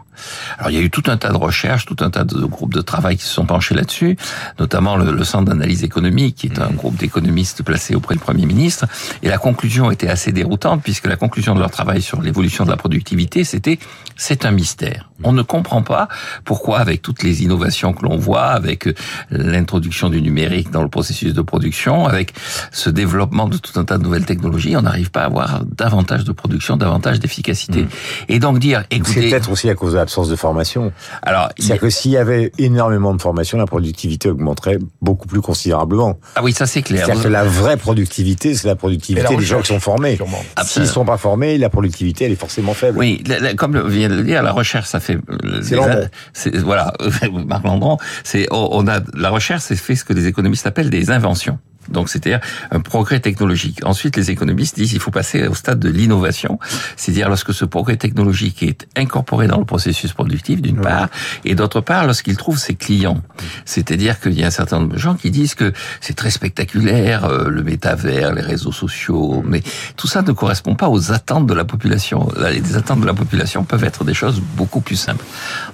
Alors 0.58 0.72
il 0.72 0.76
y 0.76 0.80
a 0.80 0.82
eu 0.82 0.90
tout 0.90 1.04
un 1.08 1.18
tas 1.18 1.30
de 1.30 1.38
recherches, 1.38 1.86
tout 1.90 2.04
un 2.04 2.10
tas 2.10 2.24
de 2.24 2.46
groupes 2.46 2.74
de 2.74 2.82
travail 2.82 3.18
qui 3.18 3.24
se 3.24 3.34
sont 3.34 3.46
penchés 3.46 3.74
là-dessus, 3.74 4.16
notamment 4.60 4.96
le, 4.96 5.12
le 5.12 5.24
Centre 5.24 5.46
d'analyse 5.46 5.84
économique, 5.84 6.36
qui 6.36 6.48
est 6.48 6.60
un 6.60 6.70
groupe 6.70 6.96
d'économistes 6.96 7.64
placés 7.64 7.96
auprès 7.96 8.16
du 8.16 8.22
Premier 8.22 8.46
ministre. 8.46 8.86
Et 9.24 9.30
la 9.30 9.38
conclusion 9.38 9.90
était 9.90 10.10
assez 10.10 10.32
déroutante, 10.32 10.84
puisque 10.84 11.08
la 11.08 11.16
conclusion 11.16 11.56
de 11.56 11.60
leur 11.60 11.72
travail 11.72 12.02
sur 12.02 12.22
l'évolution 12.22 12.64
de 12.64 12.70
la 12.70 12.78
productivité, 12.78 13.44
c'était 13.44 13.80
c'est 14.16 14.46
un 14.46 14.52
mystère. 14.52 15.09
On 15.24 15.34
ne 15.34 15.42
comprend 15.42 15.82
pas 15.82 16.08
pourquoi, 16.46 16.80
avec 16.80 17.02
toutes 17.02 17.24
les 17.24 17.44
innovations 17.44 17.94
que 17.94 18.04
l'on 18.04 18.18
voit, 18.18 18.46
avec 18.46 18.88
euh, 18.88 18.94
l'introduction 19.32 20.10
du 20.10 20.22
numérique 20.22 20.72
dans 20.72 20.84
le 20.84 20.90
processus 20.90 21.34
de 21.34 21.42
production, 21.42 22.06
avec 22.06 22.34
ce 22.72 22.90
développement 22.90 23.48
de 23.48 23.58
tout 23.58 23.78
un 23.80 23.84
tas 23.84 23.98
de 23.98 24.04
nouvelles 24.04 24.26
technologies, 24.26 24.78
on 24.78 24.82
n'arrive 24.82 25.12
pas 25.12 25.22
à 25.22 25.26
avoir 25.26 25.66
davantage 25.66 26.24
de 26.24 26.32
production, 26.32 26.78
davantage 26.78 27.20
d'efficacité. 27.20 27.84
Mmh. 27.84 27.90
Et 28.30 28.40
donc 28.40 28.60
dire, 28.60 28.84
écoutez... 28.92 29.14
C'est 29.14 29.30
peut-être 29.30 29.52
aussi 29.52 29.70
à 29.70 29.76
cause 29.76 29.94
de 29.94 29.98
l'absence 29.98 30.30
de 30.30 30.36
formation. 30.36 30.94
Alors, 31.22 31.50
c'est-à-dire 31.58 31.82
que 31.82 31.90
s'il 31.90 32.12
y 32.12 32.18
avait 32.18 32.52
énormément 32.58 33.14
de 33.14 33.22
formation, 33.22 33.58
la 33.58 33.66
productivité 33.66 34.30
augmenterait 34.30 34.80
beaucoup 35.02 35.28
plus 35.28 35.42
considérablement. 35.42 36.20
Ah 36.36 36.42
oui, 36.44 36.54
ça 36.54 36.66
c'est 36.66 36.82
clair. 36.82 37.06
C'est-à-dire 37.06 37.24
que 37.24 37.28
la 37.28 37.44
vraie 37.44 37.78
productivité, 37.78 38.54
c'est 38.56 38.68
la 38.68 38.76
productivité 38.76 39.36
des 39.36 39.44
gens 39.44 39.62
qui 39.62 39.68
sont 39.68 39.80
formés. 39.80 40.18
S'ils 40.64 40.84
ne 40.84 40.88
sont 40.88 41.06
pas 41.06 41.18
formés, 41.18 41.58
la 41.58 41.70
productivité, 41.70 42.26
elle 42.26 42.32
est 42.32 42.36
forcément 42.36 42.74
faible. 42.74 42.98
Oui, 42.98 43.24
comme 43.58 43.88
vient 43.88 44.10
de 44.10 44.16
le 44.16 44.24
dire, 44.24 44.44
la 44.44 44.52
recherche, 44.52 44.88
ça 44.88 45.00
fait... 45.00 45.09
Euh, 45.14 46.08
c'est 46.34 46.56
Voilà, 46.58 46.94
Marc 47.48 47.64
Landron, 47.64 47.98
c'est, 48.24 48.48
on 48.52 48.88
a, 48.88 49.00
la 49.14 49.30
recherche, 49.30 49.64
c'est 49.64 49.76
fait 49.76 49.96
ce 49.96 50.04
que 50.04 50.14
les 50.14 50.28
économistes 50.28 50.68
appellent 50.68 50.90
des 50.90 51.12
inventions. 51.12 51.60
Donc 51.92 52.10
c'est-à-dire 52.10 52.40
un 52.72 52.80
progrès 52.80 53.20
technologique. 53.20 53.80
Ensuite, 53.86 54.16
les 54.16 54.32
économistes 54.32 54.76
disent 54.76 54.92
qu'il 54.92 55.00
faut 55.00 55.12
passer 55.12 55.48
au 55.48 55.54
stade 55.54 55.80
de 55.80 55.90
l'innovation, 55.90 56.60
c'est-à-dire 56.96 57.30
lorsque 57.30 57.54
ce 57.54 57.66
progrès 57.66 57.98
technologique 57.98 58.64
est 58.64 58.88
incorporé 58.96 59.48
dans 59.48 59.60
le 59.60 59.66
processus 59.66 60.14
productif 60.14 60.62
d'une 60.62 60.80
part, 60.82 61.10
et 61.46 61.56
d'autre 61.56 61.82
part 61.82 62.06
lorsqu'il 62.06 62.38
trouve 62.38 62.58
ses 62.58 62.76
clients. 62.76 63.22
C'est-à-dire 63.66 64.20
qu'il 64.20 64.34
y 64.40 64.44
a 64.44 64.48
un 64.48 64.52
certain 64.52 64.80
nombre 64.80 64.94
de 64.94 64.98
gens 64.98 65.16
qui 65.16 65.32
disent 65.32 65.56
que 65.56 65.74
c'est 66.02 66.16
très 66.16 66.32
spectaculaire, 66.32 67.26
euh, 67.26 67.50
le 67.50 67.64
métavers, 67.64 68.34
les 68.34 68.42
réseaux 68.42 68.72
sociaux, 68.72 69.44
mais 69.46 69.62
tout 69.96 70.08
ça 70.08 70.22
ne 70.22 70.32
correspond 70.32 70.76
pas 70.76 70.90
aux 70.90 71.12
attentes 71.12 71.48
de 71.48 71.54
la 71.54 71.66
population. 71.66 72.30
Les 72.52 72.76
attentes 72.76 73.02
de 73.02 73.06
la 73.06 73.14
population 73.14 73.64
peuvent 73.64 73.84
être 73.84 74.04
des 74.04 74.14
choses 74.14 74.42
beaucoup 74.56 74.82
plus 74.82 74.96
simples. 74.96 75.26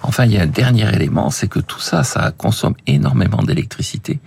Enfin, 0.03 0.25
il 0.25 0.33
y 0.33 0.38
a 0.38 0.44
un 0.44 0.47
dernier 0.47 0.94
élément, 0.94 1.29
c'est 1.31 1.47
que 1.47 1.59
tout 1.59 1.79
ça, 1.79 2.03
ça 2.03 2.31
consomme 2.38 2.75
énormément 2.88 3.41
d'électricité, 3.44 4.19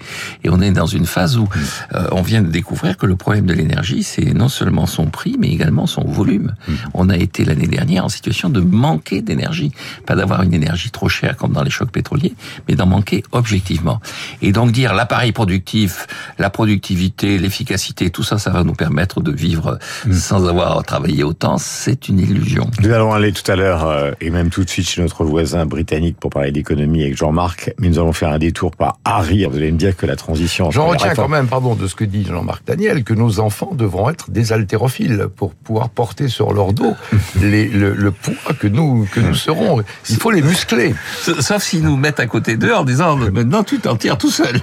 et 0.45 0.51
on 0.51 0.61
est 0.61 0.71
dans 0.71 0.87
une 0.87 1.07
phase 1.07 1.37
où 1.37 1.45
euh, 1.45 1.78
on 2.11 2.23
vient 2.23 2.43
de 2.43 2.51
découvrir 2.51 2.97
que 2.97 3.07
le 3.07 3.17
problème 3.17 3.47
de 3.47 3.55
l'énergie, 3.55 4.03
c'est 4.03 4.33
non 4.35 4.49
seulement 4.49 4.87
son 4.87 5.07
prix, 5.07 5.37
mais 5.39 5.49
également 5.49 5.87
son 5.87 6.05
volume. 6.05 6.55
Mmh. 6.67 6.73
On 6.95 7.09
a 7.09 7.17
été 7.17 7.45
l'année 7.45 7.67
dernière 7.67 8.05
en 8.05 8.09
situation 8.09 8.49
de 8.49 8.61
manquer 8.61 9.23
d'énergie. 9.23 9.73
Pas 10.07 10.15
d'avoir 10.15 10.43
une 10.43 10.55
énergie 10.55 10.91
trop 10.91 11.09
chère 11.09 11.37
comme 11.37 11.53
dans 11.53 11.63
les 11.63 11.71
chocs 11.71 11.91
pétroliers, 11.91 12.35
mais 12.69 12.75
d'en 12.75 12.87
manquer 12.87 13.23
objectivement. 13.33 14.01
Et 14.43 14.53
donc 14.53 14.73
dire 14.73 14.95
l'appareil 14.95 15.33
productif, 15.33 16.07
la 16.39 16.51
productivité, 16.51 17.39
l'efficacité, 17.39 18.11
tout 18.11 18.23
ça, 18.23 18.39
ça 18.39 18.51
va 18.51 18.65
nous 18.65 18.75
permettre 18.75 19.21
de 19.21 19.33
vivre 19.33 19.79
mmh. 20.07 20.13
sans 20.13 20.49
avoir 20.49 20.83
travaillé 20.85 21.23
autant, 21.25 21.59
c'est 21.59 22.09
une 22.09 22.21
illusion. 22.21 22.71
Nous 22.81 22.91
allons 22.91 23.13
aller 23.13 23.33
tout 23.33 23.51
à 23.51 23.57
l'heure, 23.57 23.87
euh, 23.87 24.13
et 24.21 24.31
même 24.31 24.51
tout 24.51 24.65
de 24.65 24.71
suite 24.71 24.89
chez 24.89 25.03
notre 25.03 25.25
voisin 25.25 25.67
britannique 25.67 26.17
pour 26.19 26.31
parler 26.31 26.53
d'économie 26.53 27.03
avec 27.03 27.17
Jean-Marc, 27.17 27.73
mais 27.79 27.89
nous 27.89 27.99
allons 27.99 28.13
faire 28.13 28.31
un 28.31 28.39
détour 28.39 28.75
par 28.77 28.99
Harry. 29.05 29.45
Vous 29.45 29.57
allez 29.57 29.73
me 29.73 29.79
dire 29.79 29.97
que 29.97 30.07
la 30.07 30.17
transition... 30.17 30.71
J'en 30.71 30.87
retiens 30.87 31.15
quand 31.15 31.29
même, 31.29 31.47
pardon, 31.47 31.68
de 31.77 31.87
ce 31.87 31.95
que 31.95 32.05
dit 32.05 32.25
Jean-Marc 32.25 32.65
Daniel, 32.67 33.05
que 33.05 33.15
nos 33.15 33.41
enfants 33.41 33.71
devront 33.73 34.11
être 34.11 34.31
des 34.31 34.53
haltérophiles 34.53 35.27
pour 35.35 35.55
pouvoir 35.55 35.91
porter 35.91 36.29
sur 36.29 36.53
leur 36.53 36.73
dos 36.73 36.95
les, 37.41 37.69
le, 37.69 38.11
poids 38.11 38.55
que 38.59 38.67
nous, 38.67 39.07
que 39.13 39.21
nous 39.21 39.35
serons. 39.35 39.83
Il 40.09 40.17
faut 40.17 40.31
les 40.31 40.43
muscler. 40.43 40.95
Sauf 41.41 41.63
s'ils 41.63 41.83
nous 41.83 41.97
mettent 41.97 42.21
à 42.21 42.27
côté 42.27 42.57
d'eux 42.57 42.75
en 42.75 42.85
disant 42.85 43.17
maintenant 43.17 43.65
tu 43.65 43.79
t'en 43.79 43.97
tires 43.97 44.19
tout 44.19 44.31
seul. 44.31 44.61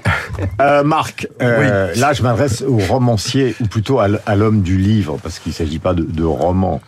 euh, 0.60 0.82
Marc, 0.82 1.28
euh, 1.40 1.92
là 1.96 2.12
je 2.12 2.22
m'adresse 2.22 2.62
au 2.62 2.78
romancier, 2.78 3.54
ou 3.60 3.66
plutôt 3.66 4.00
à 4.00 4.34
l'homme 4.36 4.62
du 4.62 4.78
livre, 4.78 5.18
parce 5.22 5.38
qu'il 5.38 5.50
ne 5.50 5.56
s'agit 5.56 5.78
pas 5.78 5.94
de, 5.94 6.02
de 6.02 6.24
roman. 6.24 6.80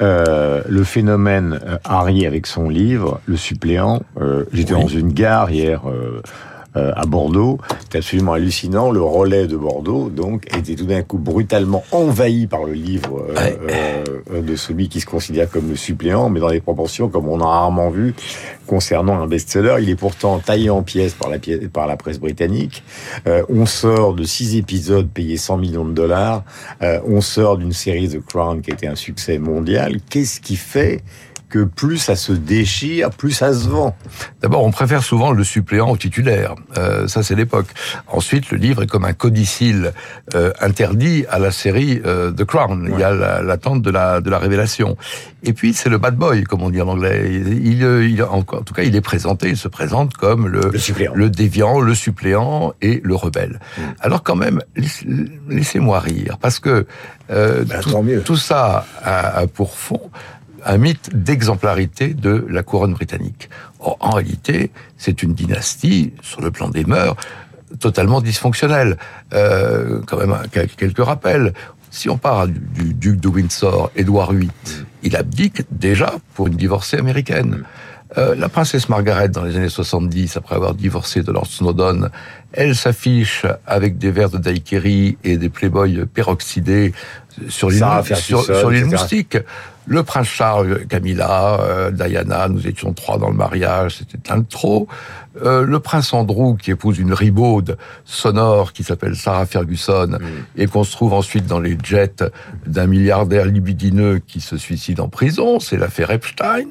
Euh, 0.00 0.62
le 0.68 0.84
phénomène 0.84 1.60
Harry 1.84 2.26
avec 2.26 2.46
son 2.46 2.68
livre, 2.68 3.20
Le 3.26 3.36
suppléant. 3.36 4.02
Euh, 4.20 4.44
j'étais 4.52 4.72
dans 4.72 4.88
une 4.88 5.12
gare 5.12 5.50
hier 5.50 5.82
euh, 6.74 6.90
à 6.96 7.04
Bordeaux. 7.04 7.58
C'est 7.90 7.98
absolument 7.98 8.32
hallucinant. 8.32 8.90
Le 8.90 9.02
relais 9.02 9.46
de 9.46 9.58
Bordeaux, 9.58 10.08
donc, 10.08 10.46
était 10.56 10.74
tout 10.74 10.86
d'un 10.86 11.02
coup 11.02 11.18
brutalement 11.18 11.84
envahi 11.92 12.46
par 12.46 12.64
le 12.64 12.72
livre 12.72 13.26
euh, 13.28 14.04
euh, 14.32 14.40
de 14.40 14.56
celui 14.56 14.88
qui 14.88 15.02
se 15.02 15.04
considère 15.04 15.50
comme 15.50 15.68
le 15.68 15.76
suppléant, 15.76 16.30
mais 16.30 16.40
dans 16.40 16.48
des 16.48 16.62
proportions 16.62 17.10
comme 17.10 17.28
on 17.28 17.40
a 17.40 17.46
rarement 17.46 17.90
vu 17.90 18.14
concernant 18.66 19.20
un 19.20 19.26
best-seller. 19.26 19.82
Il 19.82 19.90
est 19.90 19.96
pourtant 19.96 20.38
taillé 20.38 20.70
en 20.70 20.82
pièces 20.82 21.12
par 21.12 21.28
la, 21.28 21.36
par 21.70 21.86
la 21.86 21.98
presse 21.98 22.18
britannique. 22.18 22.82
on 23.26 23.66
sort 23.66 24.14
de 24.14 24.24
six 24.24 24.56
épisodes 24.56 25.08
payés 25.10 25.36
100 25.36 25.58
millions 25.58 25.84
de 25.84 25.92
dollars. 25.92 26.42
on 26.80 27.20
sort 27.20 27.58
d'une 27.58 27.74
série 27.74 28.08
The 28.08 28.24
Crown 28.24 28.62
qui 28.62 28.70
était 28.70 28.86
un 28.86 28.94
succès 28.94 29.36
mondial. 29.36 29.96
Qu'est-ce 30.08 30.40
qui 30.40 30.56
fait 30.56 31.02
que 31.52 31.64
plus 31.64 31.98
ça 31.98 32.16
se 32.16 32.32
déchire, 32.32 33.10
plus 33.10 33.32
ça 33.32 33.52
se 33.52 33.68
vend. 33.68 33.94
D'abord, 34.40 34.64
on 34.64 34.70
préfère 34.70 35.02
souvent 35.02 35.32
le 35.32 35.44
suppléant 35.44 35.90
au 35.90 35.98
titulaire. 35.98 36.54
Euh, 36.78 37.06
ça, 37.08 37.22
c'est 37.22 37.34
l'époque. 37.34 37.66
Ensuite, 38.08 38.50
le 38.50 38.56
livre 38.56 38.82
est 38.82 38.86
comme 38.86 39.04
un 39.04 39.12
codicile 39.12 39.92
euh, 40.34 40.50
interdit 40.60 41.26
à 41.28 41.38
la 41.38 41.50
série 41.50 42.00
euh, 42.06 42.32
The 42.32 42.44
Crown. 42.44 42.88
Il 42.90 42.98
y 42.98 43.04
a 43.04 43.42
l'attente 43.42 43.82
de 43.82 43.90
la 43.90 44.22
de 44.22 44.30
la 44.30 44.38
révélation. 44.38 44.96
Et 45.44 45.52
puis, 45.52 45.74
c'est 45.74 45.90
le 45.90 45.98
bad 45.98 46.16
boy, 46.16 46.44
comme 46.44 46.62
on 46.62 46.70
dit 46.70 46.80
en 46.80 46.88
anglais. 46.88 47.28
Il, 47.30 47.82
il, 47.82 48.22
en, 48.22 48.42
tout 48.42 48.72
cas, 48.72 48.82
il 48.82 48.96
est 48.96 49.02
présenté. 49.02 49.50
Il 49.50 49.58
se 49.58 49.68
présente 49.68 50.14
comme 50.14 50.48
le 50.48 50.72
le, 51.14 51.28
déviant, 51.28 51.80
le 51.80 51.94
suppléant 51.94 52.72
et 52.80 53.02
le 53.04 53.14
rebelle. 53.14 53.60
Mm. 53.76 53.82
Alors, 54.00 54.22
quand 54.22 54.36
même, 54.36 54.62
laissez-moi 55.48 56.00
rire, 56.00 56.38
parce 56.40 56.60
que 56.60 56.86
euh, 57.30 57.64
ben, 57.64 57.80
tout, 57.80 58.02
tout, 58.24 58.36
ça 58.36 58.86
a 59.04 59.46
pour 59.46 59.76
fond 59.76 60.10
un 60.64 60.78
mythe 60.78 61.10
d'exemplarité 61.14 62.14
de 62.14 62.46
la 62.48 62.62
couronne 62.62 62.94
britannique. 62.94 63.48
Or, 63.80 63.96
en 64.00 64.10
réalité, 64.10 64.70
c'est 64.96 65.22
une 65.22 65.34
dynastie, 65.34 66.12
sur 66.22 66.40
le 66.40 66.50
plan 66.50 66.68
des 66.68 66.84
mœurs, 66.84 67.16
totalement 67.80 68.20
dysfonctionnelle. 68.20 68.96
Euh, 69.32 70.00
quand 70.06 70.18
même, 70.18 70.36
quelques 70.76 71.04
rappels. 71.04 71.52
Si 71.90 72.08
on 72.08 72.16
parle 72.16 72.52
du, 72.52 72.94
duc 72.94 73.20
de 73.20 73.28
Windsor, 73.28 73.90
Édouard 73.96 74.32
VIII, 74.32 74.50
il 75.02 75.14
abdique 75.16 75.62
déjà 75.70 76.14
pour 76.34 76.46
une 76.46 76.56
divorcée 76.56 76.96
américaine. 76.96 77.64
Euh, 78.18 78.34
la 78.34 78.48
princesse 78.48 78.88
Margaret, 78.88 79.28
dans 79.28 79.44
les 79.44 79.56
années 79.56 79.68
70, 79.68 80.36
après 80.36 80.54
avoir 80.54 80.74
divorcé 80.74 81.22
de 81.22 81.32
Lord 81.32 81.46
Snowdon, 81.46 82.08
elle 82.52 82.76
s'affiche 82.76 83.46
avec 83.66 83.98
des 83.98 84.10
verres 84.10 84.30
de 84.30 84.38
daiquiri 84.38 85.16
et 85.24 85.38
des 85.38 85.48
playboys 85.48 86.06
peroxydés 86.06 86.92
sur 87.48 87.70
l'île 87.70 87.84
sur, 88.14 88.44
sur 88.44 88.70
moustique. 88.70 89.38
Le 89.86 90.02
prince 90.02 90.28
Charles, 90.28 90.86
Camilla, 90.86 91.60
euh, 91.60 91.90
Diana, 91.90 92.48
nous 92.48 92.66
étions 92.66 92.92
trois 92.92 93.18
dans 93.18 93.30
le 93.30 93.36
mariage, 93.36 93.96
c'était 93.98 94.30
un 94.30 94.38
de 94.38 94.46
trop. 94.48 94.86
Euh, 95.42 95.64
le 95.64 95.80
prince 95.80 96.12
Andrew, 96.12 96.56
qui 96.56 96.70
épouse 96.70 96.98
une 96.98 97.12
ribaude 97.12 97.76
sonore 98.04 98.72
qui 98.72 98.84
s'appelle 98.84 99.16
Sarah 99.16 99.46
Ferguson, 99.46 100.18
mm. 100.20 100.60
et 100.60 100.66
qu'on 100.66 100.84
se 100.84 100.92
trouve 100.92 101.14
ensuite 101.14 101.46
dans 101.46 101.58
les 101.58 101.76
jets 101.82 102.22
d'un 102.66 102.86
milliardaire 102.86 103.46
libidineux 103.46 104.20
qui 104.26 104.40
se 104.40 104.56
suicide 104.56 105.00
en 105.00 105.08
prison, 105.08 105.58
c'est 105.58 105.76
l'affaire 105.76 106.10
Epstein. 106.10 106.68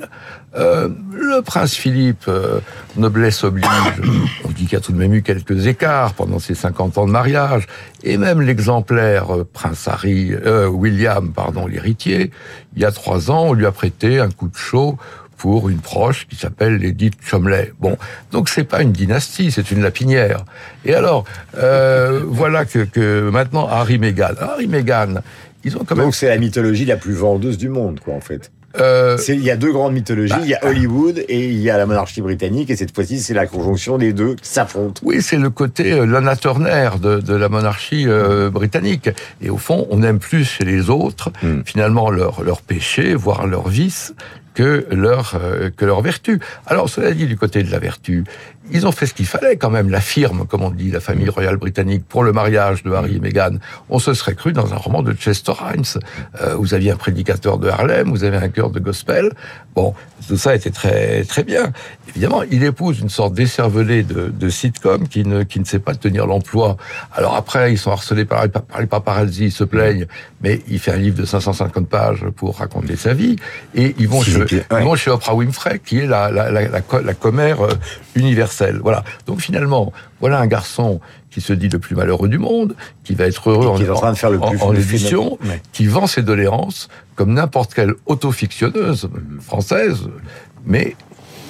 Euh, 0.56 0.90
le 1.14 1.42
prince 1.42 1.76
Philippe, 1.76 2.26
euh, 2.28 2.60
noblesse 2.98 3.44
oblige, 3.44 3.66
on 4.46 4.50
dit 4.50 4.66
qu'il 4.66 4.74
y 4.74 4.76
a 4.76 4.82
tout 4.82 4.92
de 4.92 4.98
même 4.98 5.14
eu 5.14 5.22
quelques 5.22 5.68
écarts 5.68 6.14
pendant 6.14 6.40
ses 6.40 6.56
50 6.56 6.98
ans 6.98 7.06
de 7.06 7.12
mariage, 7.12 7.68
et 8.04 8.18
même 8.18 8.42
l'exemplaire 8.42 9.34
euh, 9.34 9.48
prince 9.52 9.88
Harry, 9.88 10.34
William, 10.68 11.32
pardon, 11.32 11.68
l'héritier, 11.68 12.32
il 12.76 12.82
y 12.82 12.86
a 12.86 12.92
trois 12.92 13.32
ans, 13.32 13.48
on 13.50 13.54
lui 13.54 13.66
a 13.66 13.72
prêté 13.72 14.20
un 14.20 14.30
coup 14.30 14.50
de 14.50 14.58
chaud 14.58 14.98
pour 15.38 15.70
une 15.70 15.80
proche 15.80 16.28
qui 16.28 16.36
s'appelle 16.36 16.78
Lady 16.78 17.12
Chomley. 17.26 17.74
Bon, 17.80 17.98
donc 18.32 18.50
c'est 18.50 18.64
pas 18.64 18.82
une 18.82 18.92
dynastie, 18.92 19.52
c'est 19.52 19.72
une 19.72 19.82
lapinière. 19.82 20.44
Et 20.86 20.94
alors, 20.94 21.24
voilà 21.54 22.66
que, 22.66 22.84
que 22.84 23.30
maintenant 23.30 23.68
Harry 23.68 23.98
Meghan, 23.98 24.36
Harry 24.40 24.68
Meghan, 24.68 25.22
ils 25.64 25.78
ont 25.78 25.84
quand 25.84 25.96
même. 25.96 26.06
Donc 26.06 26.16
c'est 26.16 26.28
la 26.28 26.38
mythologie 26.38 26.86
la 26.86 26.98
plus 26.98 27.14
vendeuse 27.14 27.58
du 27.58 27.70
monde, 27.70 28.00
quoi, 28.02 28.14
en 28.14 28.22
fait. 28.22 28.52
Euh, 28.80 29.18
il 29.28 29.44
y 29.44 29.52
a 29.52 29.58
deux 29.58 29.72
grandes 29.72 29.94
mythologies, 29.94 30.34
il 30.44 30.50
y 30.50 30.54
a 30.54 30.60
bah, 30.62 30.70
Hollywood 30.70 31.24
et 31.28 31.48
il 31.48 31.60
y 31.60 31.70
a 31.70 31.78
la 31.78 31.86
monarchie 31.86 32.22
britannique, 32.22 32.70
et 32.70 32.76
cette 32.76 32.94
fois-ci, 32.96 33.20
c'est 33.20 33.34
la 33.34 33.46
conjonction 33.46 33.98
des 33.98 34.14
deux 34.14 34.36
qui 34.36 34.50
s'affrontent. 34.50 35.02
Oui, 35.04 35.22
c'est 35.22 35.38
le 35.38 35.50
côté 35.50 35.92
euh, 35.92 36.06
Lana 36.06 36.36
Turner 36.36 36.90
de, 37.02 37.20
de 37.20 37.36
la 37.36 37.50
monarchie 37.50 38.06
euh, 38.08 38.50
britannique. 38.50 39.10
Et 39.42 39.50
au 39.50 39.58
fond, 39.58 39.88
on 39.90 40.04
aime 40.04 40.20
plus 40.20 40.46
chez 40.46 40.64
les 40.64 40.90
autres, 40.90 41.32
hmm. 41.44 41.62
finalement, 41.66 42.10
leur, 42.10 42.44
leur 42.44 42.62
péché, 42.62 43.14
voire 43.14 43.48
leur 43.48 43.68
vice, 43.68 44.14
que 44.54 44.86
leur 44.92 45.34
euh, 45.36 45.70
que 45.76 45.86
leur 45.86 46.02
vertu. 46.02 46.40
Alors 46.66 46.90
cela 46.90 47.12
dit 47.12 47.26
du 47.26 47.38
côté 47.38 47.64
de 47.64 47.72
la 47.72 47.80
vertu, 47.80 48.24
ils 48.72 48.86
ont 48.86 48.92
fait 48.92 49.06
ce 49.06 49.14
qu'il 49.14 49.26
fallait 49.26 49.58
quand 49.58 49.70
même. 49.70 49.90
La 49.90 50.02
firme, 50.02 50.46
comme 50.48 50.62
on 50.62 50.70
dit, 50.70 50.92
la 50.92 51.00
famille 51.00 51.30
royale 51.30 51.58
britannique 51.58 52.06
pour 52.08 52.24
le 52.24 52.32
mariage 52.32 52.84
de 52.84 52.92
Harry 52.92 53.16
et 53.16 53.20
Meghan. 53.20 53.58
On 53.90 54.00
se 54.00 54.14
serait 54.14 54.36
cru 54.36 54.54
dans 54.54 54.74
un 54.74 54.78
roman 54.78 55.02
de 55.02 55.14
Chester 55.14 55.54
Himes. 55.54 56.02
Euh, 56.42 56.56
vous 56.56 56.74
aviez 56.74 56.92
un 56.92 56.96
prédicateur 56.96 57.58
de 57.58 57.70
Harlem, 57.70 58.10
vous 58.10 58.24
avez 58.24 58.38
un 58.38 58.50
cœur 58.50 58.70
de 58.70 58.80
gospel. 58.80 59.32
Bon, 59.76 59.94
tout 60.28 60.38
ça 60.38 60.56
était 60.56 60.70
très 60.70 61.24
très 61.24 61.44
bien. 61.44 61.72
Évidemment, 62.10 62.44
il 62.44 62.64
épouse 62.64 63.00
une 63.00 63.10
sorte 63.10 63.34
d'écervelé 63.34 64.04
de, 64.04 64.30
de 64.30 64.50
sitcom 64.50 65.08
qui 65.08 65.24
ne 65.26 65.44
qui 65.44 65.60
ne 65.60 65.66
sait 65.66 65.80
pas 65.80 65.96
tenir 65.96 66.28
l'emploi. 66.28 66.78
Alors 67.14 67.36
après, 67.36 67.72
ils 67.72 67.78
sont 67.78 67.92
harcelés 67.92 68.26
par, 68.26 68.48
par 68.50 68.82
les 68.82 68.88
paparazzi, 68.88 69.46
ils 69.46 69.52
se 69.52 69.64
plaignent, 69.64 70.08
mais 70.42 70.62
il 70.68 70.80
fait 70.80 70.92
un 70.92 70.98
livre 70.98 71.18
de 71.18 71.26
550 71.26 71.88
pages 71.88 72.26
pour 72.36 72.58
raconter 72.58 72.96
sa 72.96 73.14
vie 73.14 73.38
et 73.76 73.96
ils 73.98 74.08
vont 74.08 74.22
chez, 74.22 74.41
chez 74.96 75.12
Oprah 75.12 75.36
Winfrey, 75.36 75.80
qui 75.84 76.00
est 76.00 76.08
la, 76.08 76.32
la, 76.32 76.52
la, 76.52 76.70
la 76.70 77.14
commère 77.14 77.62
euh, 77.62 77.74
universelle. 78.16 78.80
Voilà. 78.82 79.04
Donc 79.28 79.42
finalement, 79.42 79.94
voilà 80.20 80.40
un 80.40 80.48
garçon 80.48 81.00
qui 81.30 81.42
se 81.42 81.54
dit 81.54 81.70
le 81.70 81.80
plus 81.80 81.96
malheureux 81.96 82.28
du 82.28 82.38
monde, 82.38 82.76
qui 83.04 83.16
va 83.16 83.26
être 83.26 83.50
heureux 83.50 83.68
en, 83.68 83.96
train 83.96 84.12
de 84.12 84.18
faire 84.18 84.30
le 84.30 84.40
plus 84.40 84.62
en, 84.62 84.74
édition, 84.74 85.40
qui 85.72 85.88
vend 85.88 86.06
ses 86.06 86.22
doléances 86.22 86.90
comme 87.16 87.34
n'importe 87.34 87.74
quelle 87.74 87.94
autofictionneuse 88.06 89.10
française, 89.40 90.10
mais 90.66 90.96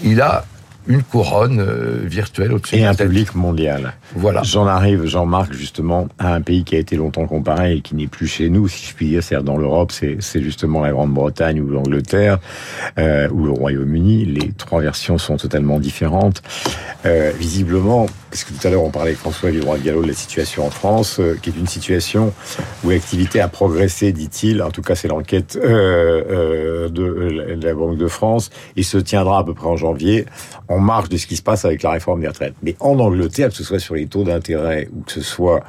il 0.04 0.22
a 0.22 0.46
une 0.92 1.04
couronne 1.04 1.60
euh, 1.60 2.00
virtuelle 2.04 2.52
au-dessus 2.52 2.76
Et 2.76 2.86
un 2.86 2.94
public 2.94 3.34
mondial. 3.34 3.94
Voilà. 4.16 4.44
J'en 4.44 4.68
arrive, 4.68 5.06
Jean-Marc, 5.06 5.54
justement, 5.54 6.08
à 6.20 6.34
un 6.34 6.42
pays 6.42 6.64
qui 6.66 6.76
a 6.76 6.80
été 6.80 6.98
longtemps 6.98 7.28
comparé 7.28 7.76
et 7.76 7.82
qui 7.82 7.96
n'est 7.96 8.08
plus 8.08 8.28
chez 8.28 8.50
nous, 8.50 8.68
si 8.68 8.90
je 8.90 8.94
puis 8.94 9.08
dire, 9.08 9.24
c'est-à-dire 9.24 9.46
dans 9.46 9.58
l'Europe, 9.58 9.92
c'est 9.92 10.42
justement 10.42 10.82
la 10.82 10.92
Grande-Bretagne 10.92 11.62
ou 11.62 11.70
l'Angleterre 11.70 12.40
euh, 12.98 13.30
ou 13.30 13.46
le 13.46 13.52
Royaume-Uni. 13.52 14.26
Les 14.26 14.52
trois 14.52 14.82
versions 14.82 15.18
sont 15.18 15.38
totalement 15.38 15.80
différentes. 15.80 16.42
Euh, 17.06 17.32
visiblement, 17.40 18.08
parce 18.32 18.46
que 18.46 18.54
tout 18.54 18.66
à 18.66 18.72
l'heure 18.72 18.84
on 18.84 18.90
parlait 18.90 19.10
avec 19.10 19.20
François 19.20 19.52
Villeroy 19.52 19.80
Gallo 19.80 20.02
de 20.02 20.08
la 20.08 20.14
situation 20.14 20.66
en 20.66 20.70
France, 20.70 21.20
euh, 21.20 21.38
qui 21.42 21.50
est 21.50 21.54
une 21.58 21.68
situation 21.68 22.34
où 22.84 22.90
l'activité 22.90 23.42
a 23.42 23.50
progressé, 23.50 24.14
dit-il. 24.14 24.64
En 24.64 24.72
tout 24.72 24.82
cas, 24.82 24.96
c'est 24.96 25.10
l'enquête 25.10 25.60
euh, 25.62 26.24
euh 26.30 26.90
de, 26.90 27.56
de 27.56 27.66
la 27.68 27.74
Banque 27.74 27.98
de 27.98 28.08
France 28.08 28.50
et 28.78 28.84
se 28.84 28.98
tiendra 28.98 29.40
à 29.40 29.44
peu 29.44 29.54
près 29.54 29.68
en 29.68 29.76
janvier 29.76 30.26
en 30.70 30.80
marge 30.80 31.10
de 31.10 31.18
ce 31.18 31.28
qui 31.28 31.36
se 31.36 31.42
passe 31.42 31.66
avec 31.66 31.84
la 31.84 31.92
réforme 31.92 32.22
des 32.22 32.28
retraites. 32.28 32.54
Mais 32.64 32.76
en 32.80 32.98
Angleterre, 33.00 33.50
que 33.50 33.56
ce 33.56 33.64
soit 33.64 33.80
sur 33.80 33.96
les 33.96 34.08
taux 34.08 34.24
d'intérêt 34.24 34.88
ou 34.94 35.02
que 35.02 35.12
ce 35.12 35.22
soit 35.22 35.62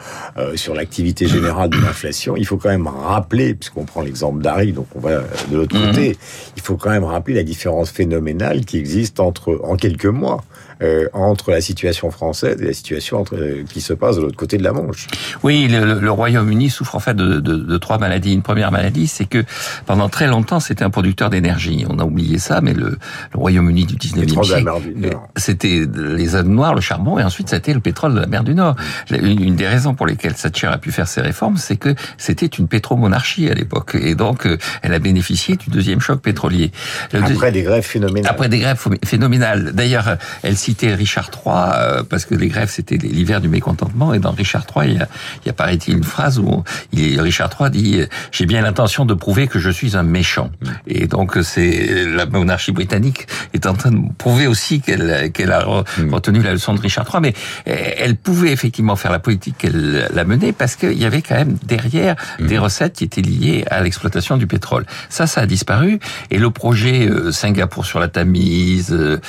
sur 0.54 0.74
l'activité 0.74 1.26
générale 1.26 1.70
de 1.70 1.76
l'inflation, 1.76 2.36
il 2.36 2.46
faut 2.46 2.56
quand 2.56 2.68
même 2.68 2.86
rappeler, 2.86 3.54
puisqu'on 3.54 3.84
prend 3.84 4.02
l'exemple 4.02 4.42
d'Harry, 4.42 4.72
donc 4.72 4.86
on 4.94 5.00
va 5.00 5.22
de 5.50 5.56
l'autre 5.56 5.76
mhm. 5.76 5.86
côté, 5.88 6.16
il 6.56 6.62
faut 6.62 6.76
quand 6.76 6.90
même 6.90 7.04
rappeler 7.04 7.34
la 7.34 7.42
différence 7.42 7.90
phénoménale 7.90 8.64
qui 8.64 8.78
existe 8.78 9.20
entre 9.20 9.60
en 9.64 9.76
quelques 9.76 10.06
mois 10.06 10.44
euh, 10.82 11.08
entre 11.12 11.50
la 11.50 11.60
situation 11.60 12.10
française 12.10 12.60
et 12.60 12.66
la 12.66 12.72
situation 12.72 13.20
entre, 13.20 13.36
euh, 13.36 13.62
qui 13.72 13.80
se 13.80 13.92
passe 13.92 14.16
de 14.16 14.22
l'autre 14.22 14.36
côté 14.36 14.58
de 14.58 14.64
la 14.64 14.72
Manche. 14.72 15.06
Oui, 15.44 15.68
le, 15.68 16.00
le 16.00 16.10
Royaume-Uni 16.10 16.70
souffre 16.70 16.96
en 16.96 16.98
fait 16.98 17.14
de, 17.14 17.38
de, 17.38 17.56
de, 17.56 17.76
trois 17.78 17.98
maladies. 17.98 18.32
Une 18.32 18.42
première 18.42 18.72
maladie, 18.72 19.06
c'est 19.06 19.26
que 19.26 19.44
pendant 19.86 20.08
très 20.08 20.26
longtemps, 20.26 20.58
c'était 20.58 20.82
un 20.82 20.90
producteur 20.90 21.30
d'énergie. 21.30 21.84
On 21.88 21.98
a 21.98 22.04
oublié 22.04 22.38
ça, 22.38 22.60
mais 22.60 22.74
le, 22.74 22.90
le 23.32 23.38
Royaume-Uni 23.38 23.84
du 23.86 23.94
19e 23.94 24.42
siècle, 24.44 24.68
euh, 25.04 25.10
c'était 25.36 25.86
les 25.94 26.34
ânes 26.34 26.48
noirs, 26.48 26.74
le 26.74 26.80
charbon, 26.80 27.18
et 27.18 27.22
ensuite 27.22 27.48
c'était 27.48 27.74
le 27.74 27.80
pétrole 27.80 28.14
de 28.14 28.20
la 28.20 28.26
mer 28.26 28.42
du 28.42 28.54
Nord. 28.54 28.74
Une, 29.10 29.54
des 29.54 29.68
raisons 29.68 29.94
pour 29.94 30.06
lesquelles 30.06 30.34
Thatcher 30.34 30.66
a 30.66 30.78
pu 30.78 30.90
faire 30.90 31.06
ses 31.06 31.20
réformes, 31.20 31.58
c'est 31.58 31.76
que 31.76 31.94
c'était 32.18 32.46
une 32.46 32.66
pétromonarchie 32.66 33.48
à 33.48 33.54
l'époque, 33.54 33.94
et 33.94 34.14
donc 34.14 34.48
elle 34.82 34.94
a 34.94 34.98
bénéficié 34.98 35.56
du 35.56 35.70
deuxième 35.70 36.00
choc 36.00 36.20
pétrolier. 36.20 36.72
Après 37.12 37.52
des 37.52 37.62
grèves 37.62 37.84
phénoménales. 37.84 38.30
Après 38.30 38.48
des 38.48 38.58
grèves 38.58 38.84
phénoménales. 39.04 39.72
D'ailleurs, 39.72 40.16
elle 40.42 40.56
s'y 40.56 40.71
citer 40.72 40.94
Richard 40.94 41.30
III, 41.34 41.54
euh, 41.54 42.02
parce 42.02 42.24
que 42.24 42.34
les 42.34 42.48
grèves, 42.48 42.70
c'était 42.70 42.96
l'hiver 42.96 43.42
du 43.42 43.48
mécontentement, 43.48 44.14
et 44.14 44.18
dans 44.18 44.32
Richard 44.32 44.64
III, 44.74 44.90
il 44.90 44.94
y 44.94 44.98
a, 44.98 45.08
il 45.44 45.50
apparaît 45.50 45.74
une 45.74 46.04
phrase 46.04 46.38
où 46.38 46.64
il, 46.92 47.20
Richard 47.20 47.50
III 47.58 47.70
dit 47.70 48.00
«J'ai 48.32 48.46
bien 48.46 48.62
l'intention 48.62 49.04
de 49.04 49.12
prouver 49.12 49.48
que 49.48 49.58
je 49.58 49.68
suis 49.68 49.96
un 49.96 50.02
méchant 50.02 50.50
mm. 50.62 50.68
Et 50.86 51.06
donc, 51.06 51.38
c'est 51.42 52.06
la 52.06 52.24
monarchie 52.26 52.72
britannique 52.72 53.26
est 53.52 53.66
en 53.66 53.74
train 53.74 53.90
de 53.90 54.00
prouver 54.16 54.46
aussi 54.46 54.80
qu'elle 54.80 55.30
qu'elle 55.32 55.52
a 55.52 55.64
mm. 55.64 56.14
retenu 56.14 56.42
la 56.42 56.52
leçon 56.52 56.72
de 56.74 56.80
Richard 56.80 57.06
III, 57.12 57.20
mais 57.20 57.34
elle 57.66 58.16
pouvait 58.16 58.52
effectivement 58.52 58.96
faire 58.96 59.12
la 59.12 59.18
politique 59.18 59.56
qu'elle 59.58 60.08
a 60.16 60.24
menée, 60.24 60.52
parce 60.52 60.76
qu'il 60.76 60.98
y 60.98 61.04
avait 61.04 61.22
quand 61.22 61.34
même 61.34 61.56
derrière 61.64 62.16
mm. 62.40 62.46
des 62.46 62.58
recettes 62.58 62.94
qui 62.94 63.04
étaient 63.04 63.20
liées 63.20 63.64
à 63.70 63.82
l'exploitation 63.82 64.38
du 64.38 64.46
pétrole. 64.46 64.86
Ça, 65.10 65.26
ça 65.26 65.42
a 65.42 65.46
disparu, 65.46 66.00
et 66.30 66.38
le 66.38 66.50
projet 66.50 67.08
euh, 67.08 67.30
Singapour 67.30 67.84
sur 67.84 68.00
la 68.00 68.08
Tamise, 68.08 68.92
euh, 68.92 69.20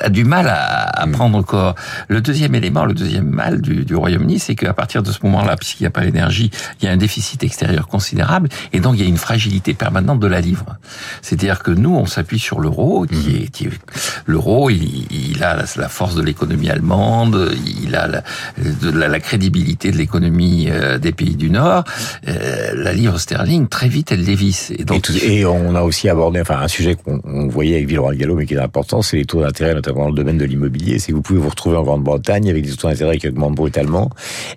a 0.00 0.08
du 0.08 0.24
mal 0.24 0.46
à, 0.48 0.51
Mm. 1.06 1.12
prendre 1.12 1.42
corps. 1.44 1.74
Le 2.08 2.20
deuxième 2.20 2.54
élément, 2.54 2.84
le 2.84 2.94
deuxième 2.94 3.28
mal 3.28 3.60
du, 3.60 3.84
du 3.84 3.94
Royaume-Uni, 3.94 4.38
c'est 4.38 4.54
qu'à 4.54 4.72
partir 4.72 5.02
de 5.02 5.10
ce 5.12 5.18
moment-là, 5.24 5.56
puisqu'il 5.56 5.82
n'y 5.82 5.86
a 5.86 5.90
pas 5.90 6.02
l'énergie, 6.02 6.50
il 6.80 6.84
y 6.86 6.88
a 6.88 6.92
un 6.92 6.96
déficit 6.96 7.42
extérieur 7.44 7.88
considérable, 7.88 8.48
et 8.72 8.80
donc 8.80 8.94
il 8.96 9.02
y 9.02 9.04
a 9.04 9.08
une 9.08 9.16
fragilité 9.16 9.74
permanente 9.74 10.20
de 10.20 10.26
la 10.26 10.40
livre. 10.40 10.76
C'est-à-dire 11.22 11.62
que 11.62 11.70
nous, 11.70 11.94
on 11.94 12.06
s'appuie 12.06 12.38
sur 12.38 12.60
l'euro, 12.60 13.06
qui 13.06 13.14
Mm. 13.14 13.42
est, 13.42 13.48
qui 13.50 13.64
est- 13.66 13.70
l'euro, 14.26 14.70
il, 14.70 15.06
il 15.10 15.42
a 15.42 15.56
la, 15.76 15.88
force 15.88 16.14
de 16.14 16.22
l'économie 16.22 16.70
allemande, 16.70 17.52
il 17.84 17.94
a 17.96 18.06
la, 18.06 18.22
de 18.58 18.90
la, 18.90 19.08
la 19.08 19.20
crédibilité 19.20 19.90
de 19.90 19.96
l'économie 19.96 20.68
euh, 20.70 20.98
des 20.98 21.12
pays 21.12 21.36
du 21.36 21.50
Nord. 21.50 21.84
Euh, 22.28 22.72
la 22.74 22.92
livre 22.92 23.18
sterling, 23.18 23.68
très 23.68 23.88
vite, 23.88 24.12
elle 24.12 24.24
dévisse. 24.24 24.70
Et 24.70 24.82
Et, 24.82 24.84
donc, 24.84 25.02
tout- 25.02 25.12
et 25.22 25.44
on 25.44 25.74
a 25.74 25.82
aussi 25.82 26.08
abordé, 26.08 26.40
enfin, 26.40 26.58
un 26.60 26.68
sujet 26.68 26.94
qu'on 26.96 27.20
on 27.24 27.48
voyait 27.48 27.76
avec 27.76 27.86
Villeroy 27.88 28.14
Gallo, 28.16 28.34
mais 28.36 28.46
qui 28.46 28.54
est 28.54 28.58
important, 28.58 29.02
c'est 29.02 29.16
les 29.16 29.24
taux 29.24 29.42
d'intérêt, 29.42 29.74
notamment 29.74 30.04
dans 30.04 30.08
le 30.10 30.14
domaine 30.16 30.38
de 30.38 30.41
l'immobilier. 30.44 30.98
C'est 30.98 31.12
que 31.12 31.16
vous 31.16 31.22
pouvez 31.22 31.38
vous 31.40 31.48
retrouver 31.48 31.76
en 31.76 31.82
Grande-Bretagne 31.82 32.48
avec 32.50 32.64
des 32.64 32.72
taux 32.76 32.88
d'intérêt 32.88 33.18
qui 33.18 33.28
augmentent 33.28 33.54
brutalement, 33.54 34.10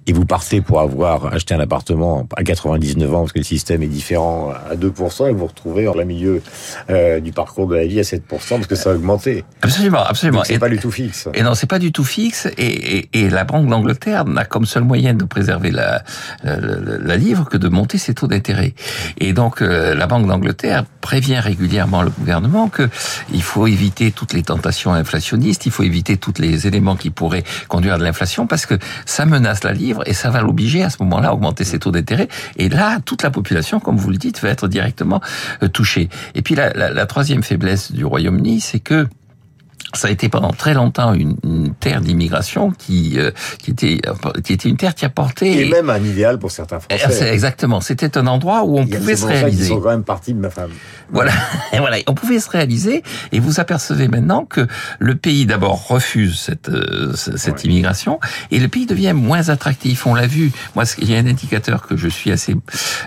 et 0.08 0.14
vous 0.14 0.26
partez 0.26 0.62
pour 0.62 0.80
avoir 0.82 1.34
acheté 1.34 1.54
un 1.54 1.60
appartement 1.60 2.28
à 2.36 2.44
99 2.44 3.14
ans, 3.14 3.20
parce 3.22 3.34
que 3.34 3.40
le 3.40 3.44
système 3.44 3.84
est 3.84 3.88
différent, 3.88 4.52
à 4.70 4.76
2%, 4.76 5.28
et 5.30 5.32
vous 5.32 5.40
vous 5.40 5.46
retrouvez 5.48 5.88
en 5.88 5.94
plein 5.94 6.06
milieu 6.06 6.42
euh, 6.90 7.20
du 7.20 7.32
parcours 7.32 7.68
de 7.68 7.76
la 7.76 7.86
vie 7.86 8.00
à 8.00 8.04
7%, 8.04 8.22
parce 8.30 8.68
que 8.68 8.76
ça 8.76 8.92
a 8.92 8.94
augmenté. 8.96 9.44
absolument, 9.62 10.04
absolument. 10.04 10.40
Donc 10.40 10.46
c'est 10.48 10.56
Et- 10.56 10.60
pas 10.60 10.70
du 10.70 10.78
tout 10.80 10.92
fixe. 10.92 11.28
Et 11.34 11.44
non, 11.44 11.54
c'est 11.56 11.68
pas 11.70 11.80
du 11.80 11.92
tout 11.92 12.04
fixe. 12.04 12.48
Et, 12.58 12.98
et, 12.98 13.10
et 13.14 13.30
la 13.30 13.44
Banque 13.44 13.68
d'Angleterre 13.68 14.26
n'a 14.26 14.46
comme 14.46 14.66
seul 14.66 14.84
moyen 14.84 15.14
de 15.14 15.24
préserver 15.26 15.72
la, 15.72 16.04
la, 16.44 16.58
la- 16.58 16.98
la 16.98 17.18
livre 17.18 17.46
que 17.50 17.58
de 17.58 17.68
monter 17.70 17.98
ses 17.98 18.14
taux 18.14 18.28
d'intérêt. 18.28 18.74
Et 19.18 19.34
donc, 19.34 19.62
euh, 19.62 19.94
la 19.96 20.08
Banque 20.08 20.28
d'Angleterre 20.28 20.86
prévient 21.02 21.40
régulièrement 21.40 22.02
le 22.02 22.10
gouvernement 22.10 22.68
que 22.70 22.90
il 23.34 23.44
faut 23.44 23.68
éviter 23.68 24.12
toutes 24.12 24.34
les 24.34 24.44
tentations 24.44 24.94
inflationnistes, 24.94 25.66
il 25.66 25.72
faut 25.76 25.84
éviter 25.84 26.18
tous 26.18 26.34
les 26.40 26.68
éléments 26.68 26.96
qui 26.96 27.10
pourraient 27.10 27.44
conduire 27.68 27.96
à 27.96 27.98
de 27.98 28.04
l'inflation 28.04 28.48
parce 28.48 28.66
que 28.66 28.76
ça 29.06 29.26
menace 29.26 29.64
la 29.64 29.74
livre 29.74 30.04
et 30.06 30.14
ça 30.14 30.30
va 30.30 30.42
l'obliger 30.42 30.84
à 30.84 30.90
ce 30.90 30.98
moment-là 31.04 31.30
à 31.30 31.34
augmenter 31.34 31.64
ses 31.64 31.80
taux 31.80 31.92
d'intérêt. 31.92 32.28
Et 32.58 32.70
là, 32.70 33.00
toute 33.04 33.24
la 33.24 33.32
population, 33.32 33.80
comme 33.80 33.98
vous 33.98 34.10
le 34.10 34.18
dites, 34.18 34.42
va 34.42 34.50
être 34.50 34.68
directement 34.68 35.22
euh, 35.64 35.68
touchée. 35.68 36.10
Et 36.34 36.42
puis 36.42 36.56
la, 36.56 36.72
la, 36.74 36.92
la 36.92 37.06
troisième 37.06 37.44
faiblesse 37.44 37.92
du 37.92 38.06
Royaume-Uni, 38.06 38.62
c'est 38.62 38.80
que 38.80 39.08
ça 39.94 40.08
a 40.10 40.12
été 40.12 40.28
pendant 40.30 40.52
très 40.52 40.74
longtemps 40.74 41.14
une, 41.14 41.38
une 41.44 41.74
terre 41.74 42.02
d'immigration 42.02 42.72
qui, 42.72 43.14
euh, 43.18 43.32
qui 43.60 43.72
était 43.72 44.02
qui 44.44 44.54
était 44.54 44.68
une 44.68 44.78
terre 44.78 44.94
qui 44.96 45.06
apportait 45.06 45.52
Et 45.54 45.70
même 45.70 45.90
un 45.90 46.04
idéal 46.04 46.38
pour 46.40 46.52
certains 46.52 46.80
Eh, 46.90 46.98
Français. 46.98 47.14
c'est 47.20 47.34
exactement. 47.34 47.80
C'était 47.82 48.18
un 48.18 48.28
endroit 48.28 48.64
où 48.66 48.78
on 48.78 48.86
pouvait 48.88 49.16
se 49.16 49.26
réaliser. 49.26 49.70
sont 49.70 49.80
quand 49.80 49.90
même 49.92 50.04
partis 50.04 50.34
de 50.34 50.40
ma 50.40 50.50
femme. 50.50 50.72
voilà. 51.12 51.32
Et 51.74 51.80
voilà. 51.80 51.98
On 52.08 52.14
pouvait 52.14 52.40
se 52.40 52.50
réaliser. 52.50 53.04
Et 53.32 53.40
vous 53.40 53.60
apercevez 53.60 54.08
maintenant 54.10 54.44
que 54.46 54.68
le 55.00 55.16
pays 55.16 55.46
d'abord 55.46 55.88
refuse 55.88 56.38
cette 56.40 56.70
euh, 56.70 57.14
ce- 57.16 57.38
cette 57.38 57.56
Ouais. 57.64 57.70
immigration. 57.70 58.20
Et 58.52 58.60
le 58.60 58.68
pays 58.68 58.86
devient 58.88 59.14
moins 59.14 59.48
attractif. 59.50 60.06
On 60.08 60.14
l'a 60.16 60.28
vu. 60.28 60.52
Moi 60.76 60.84
il 61.00 61.10
y 61.10 61.16
a 61.16 61.20
un 61.20 61.28
indicateur 61.28 61.88
que 61.88 61.96
je 61.96 62.08
suis 62.10 62.32
assez 62.32 62.56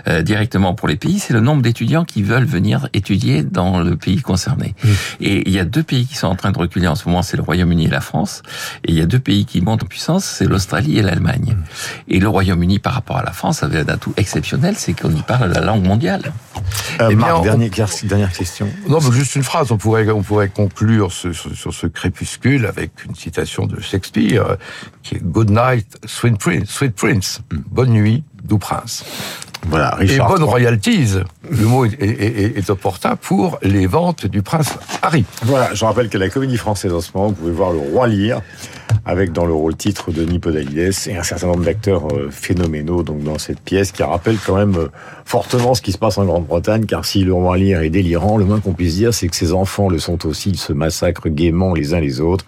euh, 0.07 0.21
directement 0.21 0.73
pour 0.73 0.87
les 0.87 0.95
pays 0.95 1.19
c'est 1.19 1.33
le 1.33 1.41
nombre 1.41 1.61
d'étudiants 1.61 2.05
qui 2.05 2.23
veulent 2.23 2.45
venir 2.45 2.87
étudier 2.93 3.43
dans 3.43 3.79
le 3.81 3.95
pays 3.95 4.21
concerné. 4.21 4.73
Et 5.19 5.47
il 5.47 5.53
y 5.53 5.59
a 5.59 5.65
deux 5.65 5.83
pays 5.83 6.05
qui 6.07 6.15
sont 6.15 6.27
en 6.27 6.35
train 6.35 6.51
de 6.51 6.57
reculer 6.69 6.87
en 6.87 6.95
ce 6.95 7.07
moment, 7.07 7.23
c'est 7.23 7.35
le 7.35 7.43
Royaume-Uni 7.43 7.85
et 7.85 7.89
la 7.89 7.99
France. 8.01 8.43
Et 8.85 8.91
il 8.91 8.97
y 8.97 9.01
a 9.01 9.05
deux 9.07 9.19
pays 9.19 9.45
qui 9.45 9.59
montent 9.61 9.83
en 9.83 9.87
puissance, 9.87 10.23
c'est 10.23 10.45
l'Australie 10.45 10.99
et 10.99 11.01
l'Allemagne. 11.01 11.57
Et 12.07 12.19
le 12.19 12.27
Royaume-Uni, 12.29 12.77
par 12.79 12.93
rapport 12.93 13.17
à 13.17 13.23
la 13.23 13.31
France, 13.31 13.63
avait 13.63 13.79
un 13.79 13.87
atout 13.89 14.13
exceptionnel, 14.17 14.75
c'est 14.77 14.93
qu'on 14.93 15.11
y 15.11 15.21
parle 15.23 15.51
la 15.51 15.61
langue 15.61 15.83
mondiale. 15.85 16.31
Euh, 17.01 17.09
Eh 17.11 17.15
bien, 17.15 17.25
Marc, 17.25 17.37
on- 17.39 17.43
dernière 18.07 18.31
question. 18.31 18.67
Non, 18.87 18.99
mais 19.01 19.11
juste 19.15 19.35
une 19.35 19.43
phrase. 19.43 19.71
On 19.71 19.77
pourrait, 19.77 20.07
on 20.11 20.21
pourrait 20.21 20.49
conclure 20.49 21.11
ce- 21.11 21.33
ce- 21.33 21.53
sur 21.55 21.73
ce 21.73 21.87
crépuscule 21.87 22.65
avec 22.67 22.91
une 23.05 23.15
citation 23.15 23.65
de 23.65 23.79
Shakespeare 23.81 24.45
euh, 24.45 24.55
qui 25.01 25.15
est 25.15 25.23
Good 25.23 25.49
night, 25.49 25.97
sweet 26.05 26.37
prince. 26.37 26.69
Sweet 26.69 26.93
prince. 26.95 27.41
Bonne 27.71 27.89
nuit, 27.91 28.23
doux 28.49 28.57
prince. 28.57 29.05
Voilà, 29.67 29.95
Et 29.99 30.05
Richard. 30.05 30.27
bonne 30.29 30.43
royalties. 30.43 31.15
Le 31.49 31.65
mot 31.65 31.85
est, 31.85 31.93
est- 32.01 32.69
opportun 32.69 33.15
pour 33.15 33.57
les 33.61 33.87
ventes 33.87 34.25
du 34.25 34.41
prince 34.41 34.69
Harry. 35.01 35.25
Voilà, 35.43 35.73
je 35.73 35.83
rappelle 35.85 36.09
qu'à 36.09 36.17
la 36.17 36.29
Comédie 36.29 36.57
Française 36.57 36.93
en 36.93 37.01
ce 37.01 37.11
moment, 37.13 37.27
vous 37.29 37.35
pouvez 37.35 37.51
voir 37.51 37.71
le 37.71 37.79
Roi 37.79 38.07
Lear, 38.07 38.41
avec 39.09 39.31
dans 39.31 39.45
le 39.45 39.53
rôle 39.53 39.75
titre 39.75 40.11
Denis 40.11 40.37
Podalides 40.37 40.93
et 41.07 41.17
un 41.17 41.23
certain 41.23 41.47
nombre 41.47 41.65
d'acteurs 41.65 42.07
euh, 42.13 42.29
phénoménaux 42.29 43.01
donc 43.01 43.23
dans 43.23 43.39
cette 43.39 43.59
pièce 43.59 43.91
qui 43.91 44.03
rappelle 44.03 44.37
quand 44.45 44.55
même 44.55 44.75
euh, 44.75 44.87
fortement 45.25 45.73
ce 45.73 45.81
qui 45.81 45.91
se 45.91 45.97
passe 45.97 46.17
en 46.17 46.25
Grande-Bretagne, 46.25 46.85
car 46.85 47.05
si 47.05 47.23
le 47.23 47.33
Roi 47.33 47.57
Lear 47.57 47.81
est 47.81 47.89
délirant, 47.89 48.37
le 48.37 48.45
moins 48.45 48.59
qu'on 48.59 48.73
puisse 48.73 48.95
dire, 48.95 49.13
c'est 49.13 49.27
que 49.27 49.35
ses 49.35 49.51
enfants 49.51 49.89
le 49.89 49.99
sont 49.99 50.25
aussi, 50.25 50.49
ils 50.49 50.57
se 50.57 50.73
massacrent 50.73 51.29
gaiement 51.29 51.73
les 51.73 51.93
uns 51.93 51.99
les 51.99 52.21
autres. 52.21 52.45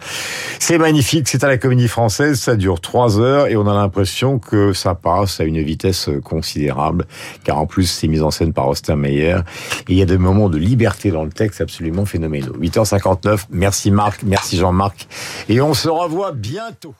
C'est 0.59 0.77
magnifique, 0.77 1.27
c'est 1.27 1.43
à 1.43 1.47
la 1.47 1.57
Comédie 1.57 1.87
Française, 1.87 2.39
ça 2.39 2.55
dure 2.55 2.79
trois 2.79 3.19
heures 3.19 3.47
et 3.47 3.55
on 3.55 3.67
a 3.67 3.73
l'impression 3.73 4.39
que 4.39 4.73
ça 4.73 4.95
passe 4.95 5.39
à 5.39 5.43
une 5.43 5.61
vitesse 5.61 6.09
euh, 6.09 6.21
considérable, 6.21 7.05
car 7.43 7.57
en 7.57 7.65
plus 7.65 7.85
c'est 7.85 8.07
mis 8.07 8.21
en 8.21 8.31
scène 8.31 8.53
par 8.53 8.67
Austin 8.67 9.01
et 9.03 9.33
il 9.87 9.97
y 9.97 10.01
a 10.01 10.05
des 10.05 10.17
moments 10.17 10.49
de 10.49 10.57
liberté 10.57 11.11
dans 11.11 11.23
le 11.23 11.31
texte 11.31 11.61
absolument 11.61 12.05
phénoménaux. 12.05 12.53
8h59, 12.59 13.45
merci 13.51 13.89
Marc, 13.89 14.21
merci 14.23 14.57
Jean-Marc 14.57 15.07
et 15.49 15.61
on 15.61 15.73
se 15.73 15.89
revoit 15.89 16.31
bientôt. 16.51 16.95